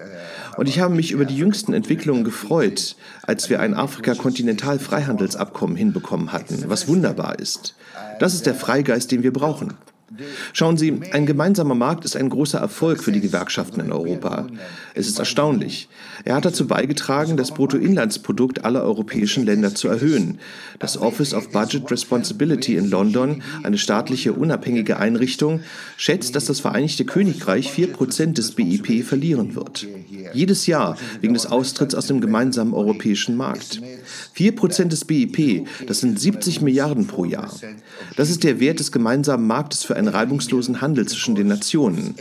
Und 0.57 0.69
ich 0.69 0.79
habe 0.79 0.93
mich 0.93 1.11
über 1.11 1.25
die 1.25 1.37
jüngsten 1.37 1.73
Entwicklungen 1.73 2.23
gefreut, 2.23 2.95
als 3.23 3.49
wir 3.49 3.59
ein 3.59 3.73
Afrika-Kontinental-Freihandelsabkommen 3.73 5.75
hinbekommen 5.75 6.31
hatten, 6.31 6.65
was 6.67 6.87
wunderbar 6.87 7.39
ist. 7.39 7.75
Das 8.19 8.33
ist 8.33 8.45
der 8.45 8.55
Freigeist, 8.55 9.11
den 9.11 9.23
wir 9.23 9.33
brauchen. 9.33 9.73
Schauen 10.53 10.77
Sie, 10.77 10.99
ein 11.11 11.25
gemeinsamer 11.25 11.75
Markt 11.75 12.05
ist 12.05 12.15
ein 12.15 12.29
großer 12.29 12.59
Erfolg 12.59 13.03
für 13.03 13.11
die 13.11 13.21
Gewerkschaften 13.21 13.79
in 13.79 13.91
Europa. 13.91 14.47
Es 14.93 15.07
ist 15.07 15.19
erstaunlich. 15.19 15.89
Er 16.23 16.35
hat 16.35 16.45
dazu 16.45 16.67
beigetragen, 16.67 17.37
das 17.37 17.51
Bruttoinlandsprodukt 17.51 18.65
aller 18.65 18.83
europäischen 18.83 19.45
Länder 19.45 19.73
zu 19.73 19.87
erhöhen. 19.87 20.39
Das 20.79 20.97
Office 20.97 21.33
of 21.33 21.51
Budget 21.51 21.89
Responsibility 21.89 22.75
in 22.75 22.89
London, 22.89 23.41
eine 23.63 23.77
staatliche 23.77 24.33
unabhängige 24.33 24.97
Einrichtung, 24.97 25.61
schätzt, 25.97 26.35
dass 26.35 26.45
das 26.45 26.59
Vereinigte 26.59 27.05
Königreich 27.05 27.71
4% 27.71 28.33
des 28.33 28.51
BIP 28.51 29.03
verlieren 29.03 29.55
wird. 29.55 29.87
Jedes 30.33 30.67
Jahr 30.67 30.97
wegen 31.21 31.33
des 31.33 31.45
Austritts 31.45 31.95
aus 31.95 32.07
dem 32.07 32.21
gemeinsamen 32.21 32.73
europäischen 32.73 33.35
Markt. 33.35 33.81
4% 34.37 34.85
des 34.85 35.05
BIP, 35.05 35.67
das 35.87 35.99
sind 35.99 36.19
70 36.19 36.61
Milliarden 36.61 37.07
pro 37.07 37.25
Jahr. 37.25 37.51
Das 38.15 38.29
ist 38.29 38.43
der 38.43 38.59
Wert 38.59 38.79
des 38.79 38.91
gemeinsamen 38.91 39.47
Marktes 39.47 39.83
für 39.83 39.95
einen 40.03 40.13
reibungslosen 40.13 40.81
Handel 40.81 41.07
zwischen 41.07 41.35
den 41.35 41.47
Nationen. 41.47 42.15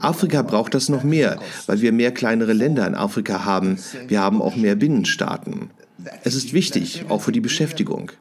Afrika 0.00 0.42
braucht 0.42 0.74
das 0.74 0.88
noch 0.88 1.04
mehr, 1.04 1.38
weil 1.66 1.80
wir 1.80 1.92
mehr 1.92 2.12
kleinere 2.12 2.52
Länder 2.52 2.86
in 2.86 2.94
Afrika 2.94 3.44
haben. 3.44 3.78
Wir 4.06 4.20
haben 4.20 4.42
auch 4.42 4.56
mehr 4.56 4.76
Binnenstaaten. 4.76 5.70
Es 6.24 6.34
ist 6.34 6.52
wichtig, 6.52 7.04
auch 7.08 7.22
für 7.22 7.32
die 7.32 7.40
Beschäftigung. 7.40 8.12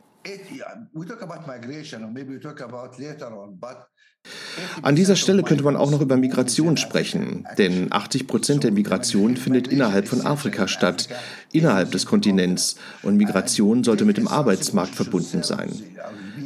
An 4.81 4.95
dieser 4.95 5.15
Stelle 5.15 5.43
könnte 5.43 5.63
man 5.63 5.75
auch 5.75 5.91
noch 5.91 6.01
über 6.01 6.17
Migration 6.17 6.75
sprechen, 6.77 7.47
denn 7.57 7.91
80 7.91 8.27
Prozent 8.27 8.63
der 8.63 8.71
Migration 8.71 9.37
findet 9.37 9.67
innerhalb 9.67 10.07
von 10.07 10.25
Afrika 10.25 10.67
statt, 10.67 11.07
innerhalb 11.51 11.91
des 11.91 12.05
Kontinents, 12.05 12.77
und 13.03 13.17
Migration 13.17 13.83
sollte 13.83 14.05
mit 14.05 14.17
dem 14.17 14.27
Arbeitsmarkt 14.27 14.95
verbunden 14.95 15.43
sein. 15.43 15.71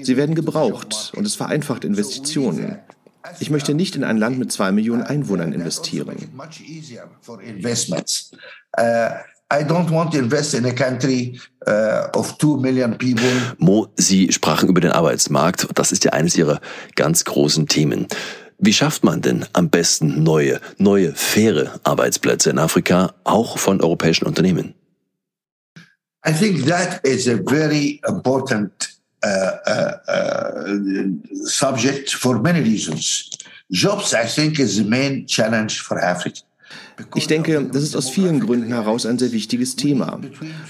Sie 0.04 0.18
werden 0.18 0.36
gebraucht 0.36 1.12
und 1.16 1.26
es 1.26 1.36
vereinfacht 1.36 1.84
Investitionen. 1.84 2.80
Ich 3.40 3.50
möchte 3.50 3.74
nicht 3.74 3.96
in 3.96 4.04
ein 4.04 4.18
Land 4.18 4.40
mit 4.40 4.52
zwei 4.52 4.72
Millionen 4.72 5.04
Einwohnern 5.04 5.54
investieren. 5.54 6.18
I 9.54 9.66
don't 9.66 9.92
want 9.92 10.14
to 10.14 10.18
invest 10.18 10.54
in 10.54 10.66
a 10.66 10.72
country 10.72 11.38
uh, 11.68 12.08
of 12.14 12.38
two 12.38 12.56
million 12.58 12.98
people. 12.98 13.30
Mo, 13.58 13.90
Sie 13.98 14.32
sprachen 14.32 14.70
über 14.70 14.80
den 14.80 14.92
Arbeitsmarkt. 14.92 15.68
Das 15.76 15.92
ist 15.92 16.06
ja 16.06 16.14
eines 16.14 16.38
Ihrer 16.38 16.62
ganz 16.96 17.26
großen 17.26 17.68
Themen. 17.68 18.08
Wie 18.60 18.72
schafft 18.72 19.04
man 19.04 19.22
denn 19.22 19.46
am 19.52 19.70
besten 19.70 20.24
neue, 20.24 20.62
neue, 20.78 21.14
faire 21.16 21.80
Arbeitsplätze 21.84 22.50
in 22.50 22.60
Afrika, 22.60 23.14
auch 23.26 23.58
von 23.58 23.82
europäischen 23.82 24.26
Unternehmen? 24.26 24.74
I 26.26 26.32
think 26.32 26.66
that 26.68 27.04
is 27.04 27.28
a 27.28 27.38
very 27.46 28.00
important 28.08 28.91
subject 31.46 32.14
for 32.14 32.40
many 32.40 32.62
reasons. 32.62 33.30
Jobs, 33.70 34.14
I 34.14 34.26
think, 34.26 34.60
is 34.60 34.76
the 34.76 34.84
main 34.84 35.26
challenge 35.26 35.82
for 35.82 35.98
Africa. 35.98 36.42
Ich 37.16 37.28
denke, 37.28 37.70
das 37.72 37.84
ist 37.84 37.96
aus 37.96 38.10
vielen 38.10 38.40
Gründen 38.40 38.72
heraus 38.72 39.06
ein 39.06 39.18
sehr 39.18 39.32
wichtiges 39.32 39.76
Thema. 39.76 40.20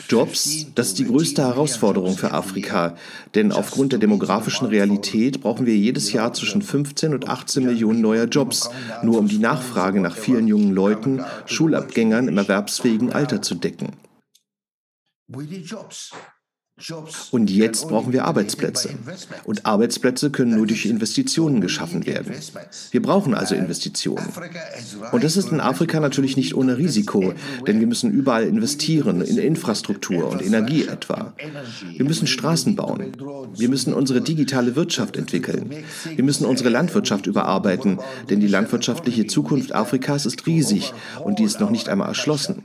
Jobs, 0.10 0.68
das 0.76 0.90
ist 0.90 1.00
die 1.00 1.06
größte 1.06 1.44
Herausforderung 1.44 2.18
für 2.18 2.32
Afrika, 2.32 2.96
denn 3.36 3.52
aufgrund 3.52 3.92
der 3.92 4.00
demografischen 4.00 4.68
Realität 4.68 5.42
brauchen 5.42 5.66
wir 5.66 5.76
jedes 5.76 6.14
Jahr 6.14 6.34
zwischen 6.34 6.62
15 6.62 7.14
und 7.14 7.28
18 7.28 7.66
Millionen 7.66 8.02
neuer 8.02 8.26
Jobs, 8.26 8.70
nur 9.04 9.20
um 9.20 9.28
die 9.28 9.40
Nachfrage 9.40 10.00
nach 10.00 10.16
vielen 10.16 10.48
jungen 10.48 10.72
Leuten, 10.72 11.24
Schulabgängern 11.46 12.28
im 12.28 12.38
erwerbsfähigen 12.38 13.12
Alter 13.12 13.42
zu 13.42 13.56
decken. 13.56 13.94
Und 17.32 17.50
jetzt 17.50 17.88
brauchen 17.88 18.14
wir 18.14 18.26
Arbeitsplätze. 18.26 18.90
Und 19.44 19.66
Arbeitsplätze 19.66 20.30
können 20.32 20.56
nur 20.56 20.68
durch 20.68 20.86
Investitionen 20.86 21.62
geschaffen 21.62 22.06
werden. 22.06 22.34
Wir 22.92 23.02
brauchen 23.02 23.34
also 23.34 23.56
Investitionen. 23.56 24.26
Und 25.12 25.24
das 25.24 25.38
ist 25.38 25.52
in 25.52 25.60
Afrika 25.60 26.00
natürlich 26.00 26.38
nicht 26.38 26.56
ohne 26.56 26.78
Risiko, 26.78 27.34
denn 27.68 27.80
wir 27.80 27.88
müssen 27.88 28.12
überall 28.12 28.44
investieren, 28.44 29.22
in 29.22 29.38
Infrastruktur 29.38 30.30
und 30.30 30.42
Energie 30.42 30.86
etwa. 30.86 31.34
Wir 31.96 32.06
müssen 32.06 32.28
Straßen 32.28 32.76
bauen. 32.76 33.12
Wir 33.56 33.70
müssen 33.70 33.94
unsere 33.94 34.22
digitale 34.22 34.76
Wirtschaft 34.76 35.18
entwickeln. 35.18 35.72
Wir 36.16 36.24
müssen 36.24 36.46
unsere 36.46 36.70
Landwirtschaft 36.70 37.28
überarbeiten, 37.28 38.00
denn 38.30 38.40
die 38.40 38.48
landwirtschaftliche 38.48 39.28
Zukunft 39.28 39.74
Afrikas 39.74 40.26
ist 40.26 40.46
riesig 40.46 40.94
und 41.24 41.40
die 41.40 41.44
ist 41.44 41.60
noch 41.60 41.70
nicht 41.70 41.90
einmal 41.90 42.10
erschlossen. 42.10 42.64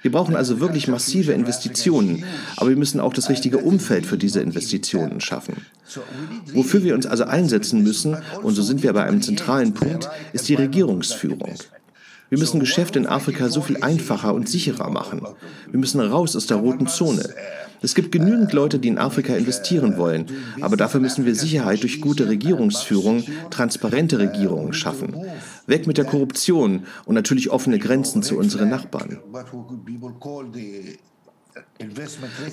Wir 0.00 0.10
brauchen 0.10 0.36
also 0.36 0.60
wirklich 0.60 0.88
massive 0.88 1.32
Investitionen, 1.32 2.24
aber 2.56 2.70
wir 2.70 2.76
müssen 2.76 3.00
auch 3.00 3.12
das 3.12 3.28
richtige 3.28 3.41
richtige 3.42 3.58
Umfeld 3.58 4.06
für 4.06 4.18
diese 4.18 4.40
Investitionen 4.40 5.20
schaffen. 5.20 5.66
Wofür 6.54 6.84
wir 6.84 6.94
uns 6.94 7.06
also 7.06 7.24
einsetzen 7.24 7.82
müssen, 7.82 8.16
und 8.40 8.54
so 8.54 8.62
sind 8.62 8.84
wir 8.84 8.92
bei 8.92 9.02
einem 9.02 9.20
zentralen 9.20 9.74
Punkt, 9.74 10.08
ist 10.32 10.48
die 10.48 10.54
Regierungsführung. 10.54 11.54
Wir 12.28 12.38
müssen 12.38 12.60
Geschäfte 12.60 13.00
in 13.00 13.06
Afrika 13.06 13.48
so 13.48 13.60
viel 13.60 13.82
einfacher 13.82 14.32
und 14.32 14.48
sicherer 14.48 14.90
machen. 14.90 15.22
Wir 15.68 15.80
müssen 15.80 16.00
raus 16.00 16.36
aus 16.36 16.46
der 16.46 16.58
roten 16.58 16.86
Zone. 16.86 17.24
Es 17.82 17.96
gibt 17.96 18.12
genügend 18.12 18.52
Leute, 18.52 18.78
die 18.78 18.86
in 18.86 18.98
Afrika 18.98 19.34
investieren 19.34 19.96
wollen, 19.96 20.26
aber 20.60 20.76
dafür 20.76 21.00
müssen 21.00 21.26
wir 21.26 21.34
Sicherheit 21.34 21.82
durch 21.82 22.00
gute 22.00 22.28
Regierungsführung, 22.28 23.24
transparente 23.50 24.20
Regierungen 24.20 24.72
schaffen. 24.72 25.16
Weg 25.66 25.88
mit 25.88 25.98
der 25.98 26.04
Korruption 26.04 26.86
und 27.06 27.16
natürlich 27.16 27.50
offene 27.50 27.80
Grenzen 27.80 28.22
zu 28.22 28.38
unseren 28.38 28.68
Nachbarn. 28.68 29.18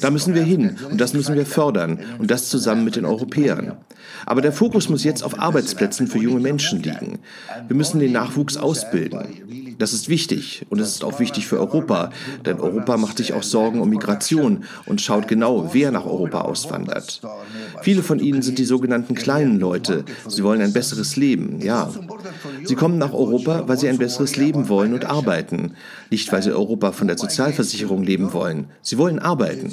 Da 0.01 0.09
müssen 0.09 0.33
wir 0.33 0.43
hin 0.43 0.77
und 0.89 0.99
das 0.99 1.13
müssen 1.13 1.35
wir 1.35 1.45
fördern 1.45 1.99
und 2.17 2.31
das 2.31 2.49
zusammen 2.49 2.83
mit 2.83 2.95
den 2.95 3.05
Europäern. 3.05 3.77
Aber 4.25 4.41
der 4.41 4.51
Fokus 4.51 4.89
muss 4.89 5.03
jetzt 5.03 5.23
auf 5.23 5.39
Arbeitsplätzen 5.39 6.07
für 6.07 6.19
junge 6.19 6.39
Menschen 6.39 6.81
liegen. 6.81 7.19
Wir 7.67 7.75
müssen 7.75 7.99
den 7.99 8.11
Nachwuchs 8.11 8.57
ausbilden. 8.57 9.75
Das 9.79 9.93
ist 9.93 10.09
wichtig 10.09 10.65
und 10.69 10.81
es 10.81 10.89
ist 10.89 11.05
auch 11.05 11.21
wichtig 11.21 11.47
für 11.47 11.57
Europa, 11.57 12.09
denn 12.45 12.59
Europa 12.59 12.97
macht 12.97 13.17
sich 13.17 13.31
auch 13.31 13.43
Sorgen 13.43 13.79
um 13.79 13.89
Migration 13.89 14.65
und 14.85 14.99
schaut 14.99 15.29
genau, 15.29 15.73
wer 15.73 15.91
nach 15.91 16.05
Europa 16.05 16.41
auswandert. 16.41 17.21
Viele 17.81 18.03
von 18.03 18.19
ihnen 18.19 18.41
sind 18.41 18.59
die 18.59 18.65
sogenannten 18.65 19.15
kleinen 19.15 19.57
Leute. 19.57 20.03
Sie 20.27 20.43
wollen 20.43 20.61
ein 20.61 20.73
besseres 20.73 21.15
Leben, 21.15 21.61
ja. 21.61 21.89
Sie 22.65 22.75
kommen 22.75 22.97
nach 22.97 23.13
Europa, 23.13 23.63
weil 23.67 23.79
sie 23.79 23.87
ein 23.87 23.97
besseres 23.97 24.35
Leben 24.35 24.67
wollen 24.67 24.93
und 24.93 25.05
arbeiten. 25.05 25.75
Nicht, 26.09 26.29
weil 26.33 26.43
sie 26.43 26.51
Europa 26.51 26.91
von 26.91 27.07
der 27.07 27.17
Sozialversicherung 27.17 28.03
leben 28.03 28.33
wollen. 28.33 28.67
Sie 28.89 28.97
wollen 28.97 29.19
arbeiten. 29.19 29.71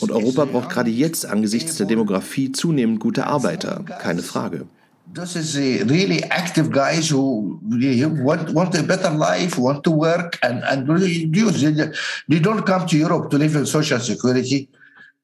Und 0.00 0.10
Europa 0.10 0.44
braucht 0.44 0.68
gerade 0.68 0.90
jetzt 0.90 1.24
angesichts 1.24 1.76
der 1.78 1.86
Demografie 1.86 2.52
zunehmend 2.52 3.00
gute 3.00 3.26
Arbeiter, 3.26 3.82
keine 3.98 4.22
Frage. 4.22 4.66
this 5.14 5.36
is 5.36 5.56
really 5.88 6.22
active 6.24 6.68
guys 6.70 7.08
who 7.08 7.58
want, 8.22 8.52
want 8.52 8.74
a 8.74 8.82
better 8.82 9.08
life, 9.08 9.56
want 9.58 9.82
to 9.84 9.90
work, 9.90 10.38
and, 10.42 10.62
and 10.64 10.86
really 10.86 11.30
use. 11.32 11.62
They 12.28 12.40
don't 12.40 12.66
come 12.66 12.86
to 12.86 12.96
Europe 12.98 13.30
to 13.30 13.38
live 13.38 13.56
in 13.56 13.64
social 13.64 14.00
security. 14.00 14.68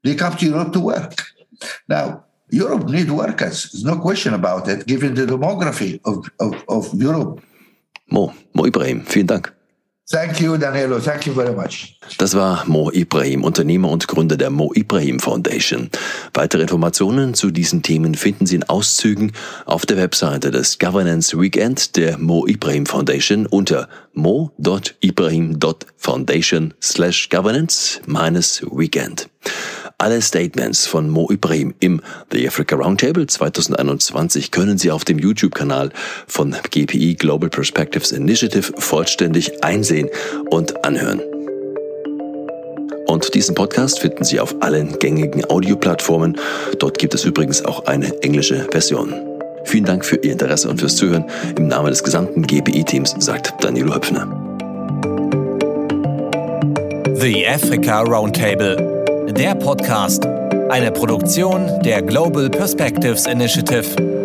They 0.02 0.14
come 0.14 0.36
to 0.38 0.46
Europe 0.46 0.72
to 0.72 0.80
work. 0.80 1.12
Now, 1.86 2.24
Europe 2.48 2.88
need 2.88 3.10
workers. 3.10 3.70
There's 3.72 3.84
no 3.84 3.98
question 3.98 4.32
about 4.32 4.68
it, 4.68 4.86
given 4.86 5.14
the 5.14 5.26
demography 5.26 6.00
of, 6.06 6.30
of, 6.40 6.64
of 6.66 6.94
Europe. 6.94 7.42
Mo, 8.10 8.32
Mo 8.54 8.64
Ibrahim, 8.64 9.04
vielen 9.04 9.26
Dank. 9.26 9.53
Thank 10.10 10.38
you, 10.38 10.58
Danilo. 10.58 11.00
Thank 11.00 11.26
you 11.26 11.32
very 11.32 11.54
much. 11.54 11.98
Das 12.18 12.34
war 12.34 12.66
Mo 12.66 12.90
Ibrahim, 12.92 13.42
Unternehmer 13.42 13.88
und 13.88 14.06
Gründer 14.06 14.36
der 14.36 14.50
Mo 14.50 14.70
Ibrahim 14.74 15.18
Foundation. 15.18 15.88
Weitere 16.34 16.60
Informationen 16.60 17.32
zu 17.32 17.50
diesen 17.50 17.82
Themen 17.82 18.14
finden 18.14 18.44
Sie 18.44 18.56
in 18.56 18.64
Auszügen 18.64 19.32
auf 19.64 19.86
der 19.86 19.96
Webseite 19.96 20.50
des 20.50 20.78
Governance 20.78 21.40
Weekend 21.40 21.96
der 21.96 22.18
Mo 22.18 22.46
Ibrahim 22.46 22.84
Foundation 22.84 23.46
unter 23.46 23.88
mo.ibrahim.foundation 24.12 26.74
slash 26.82 27.30
governance 27.30 28.02
minus 28.06 28.62
weekend. 28.70 29.30
Alle 29.98 30.20
Statements 30.20 30.86
von 30.86 31.08
Mo 31.08 31.30
Ibrahim 31.30 31.74
im 31.80 32.00
The 32.32 32.46
Africa 32.46 32.76
Roundtable 32.76 33.26
2021 33.26 34.50
können 34.50 34.78
Sie 34.78 34.90
auf 34.90 35.04
dem 35.04 35.18
YouTube-Kanal 35.18 35.90
von 36.26 36.54
GPI 36.70 37.14
Global 37.14 37.48
Perspectives 37.48 38.12
Initiative 38.12 38.72
vollständig 38.78 39.62
einsehen 39.64 40.08
und 40.50 40.84
anhören. 40.84 41.22
Und 43.06 43.34
diesen 43.34 43.54
Podcast 43.54 44.00
finden 44.00 44.24
Sie 44.24 44.40
auf 44.40 44.56
allen 44.60 44.98
gängigen 44.98 45.44
Audioplattformen. 45.44 46.36
Dort 46.78 46.98
gibt 46.98 47.14
es 47.14 47.24
übrigens 47.24 47.64
auch 47.64 47.86
eine 47.86 48.22
englische 48.22 48.66
Version. 48.70 49.14
Vielen 49.64 49.84
Dank 49.84 50.04
für 50.04 50.16
Ihr 50.16 50.32
Interesse 50.32 50.68
und 50.68 50.80
fürs 50.80 50.96
Zuhören. 50.96 51.24
Im 51.56 51.68
Namen 51.68 51.90
des 51.90 52.02
gesamten 52.02 52.42
GPI-Teams 52.42 53.14
sagt 53.18 53.54
Danilo 53.62 53.94
Höpfner. 53.94 54.26
The 57.14 57.46
Africa 57.46 58.02
Roundtable, 58.02 59.03
der 59.32 59.54
Podcast, 59.54 60.26
eine 60.70 60.92
Produktion 60.92 61.80
der 61.82 62.02
Global 62.02 62.50
Perspectives 62.50 63.26
Initiative 63.26 64.23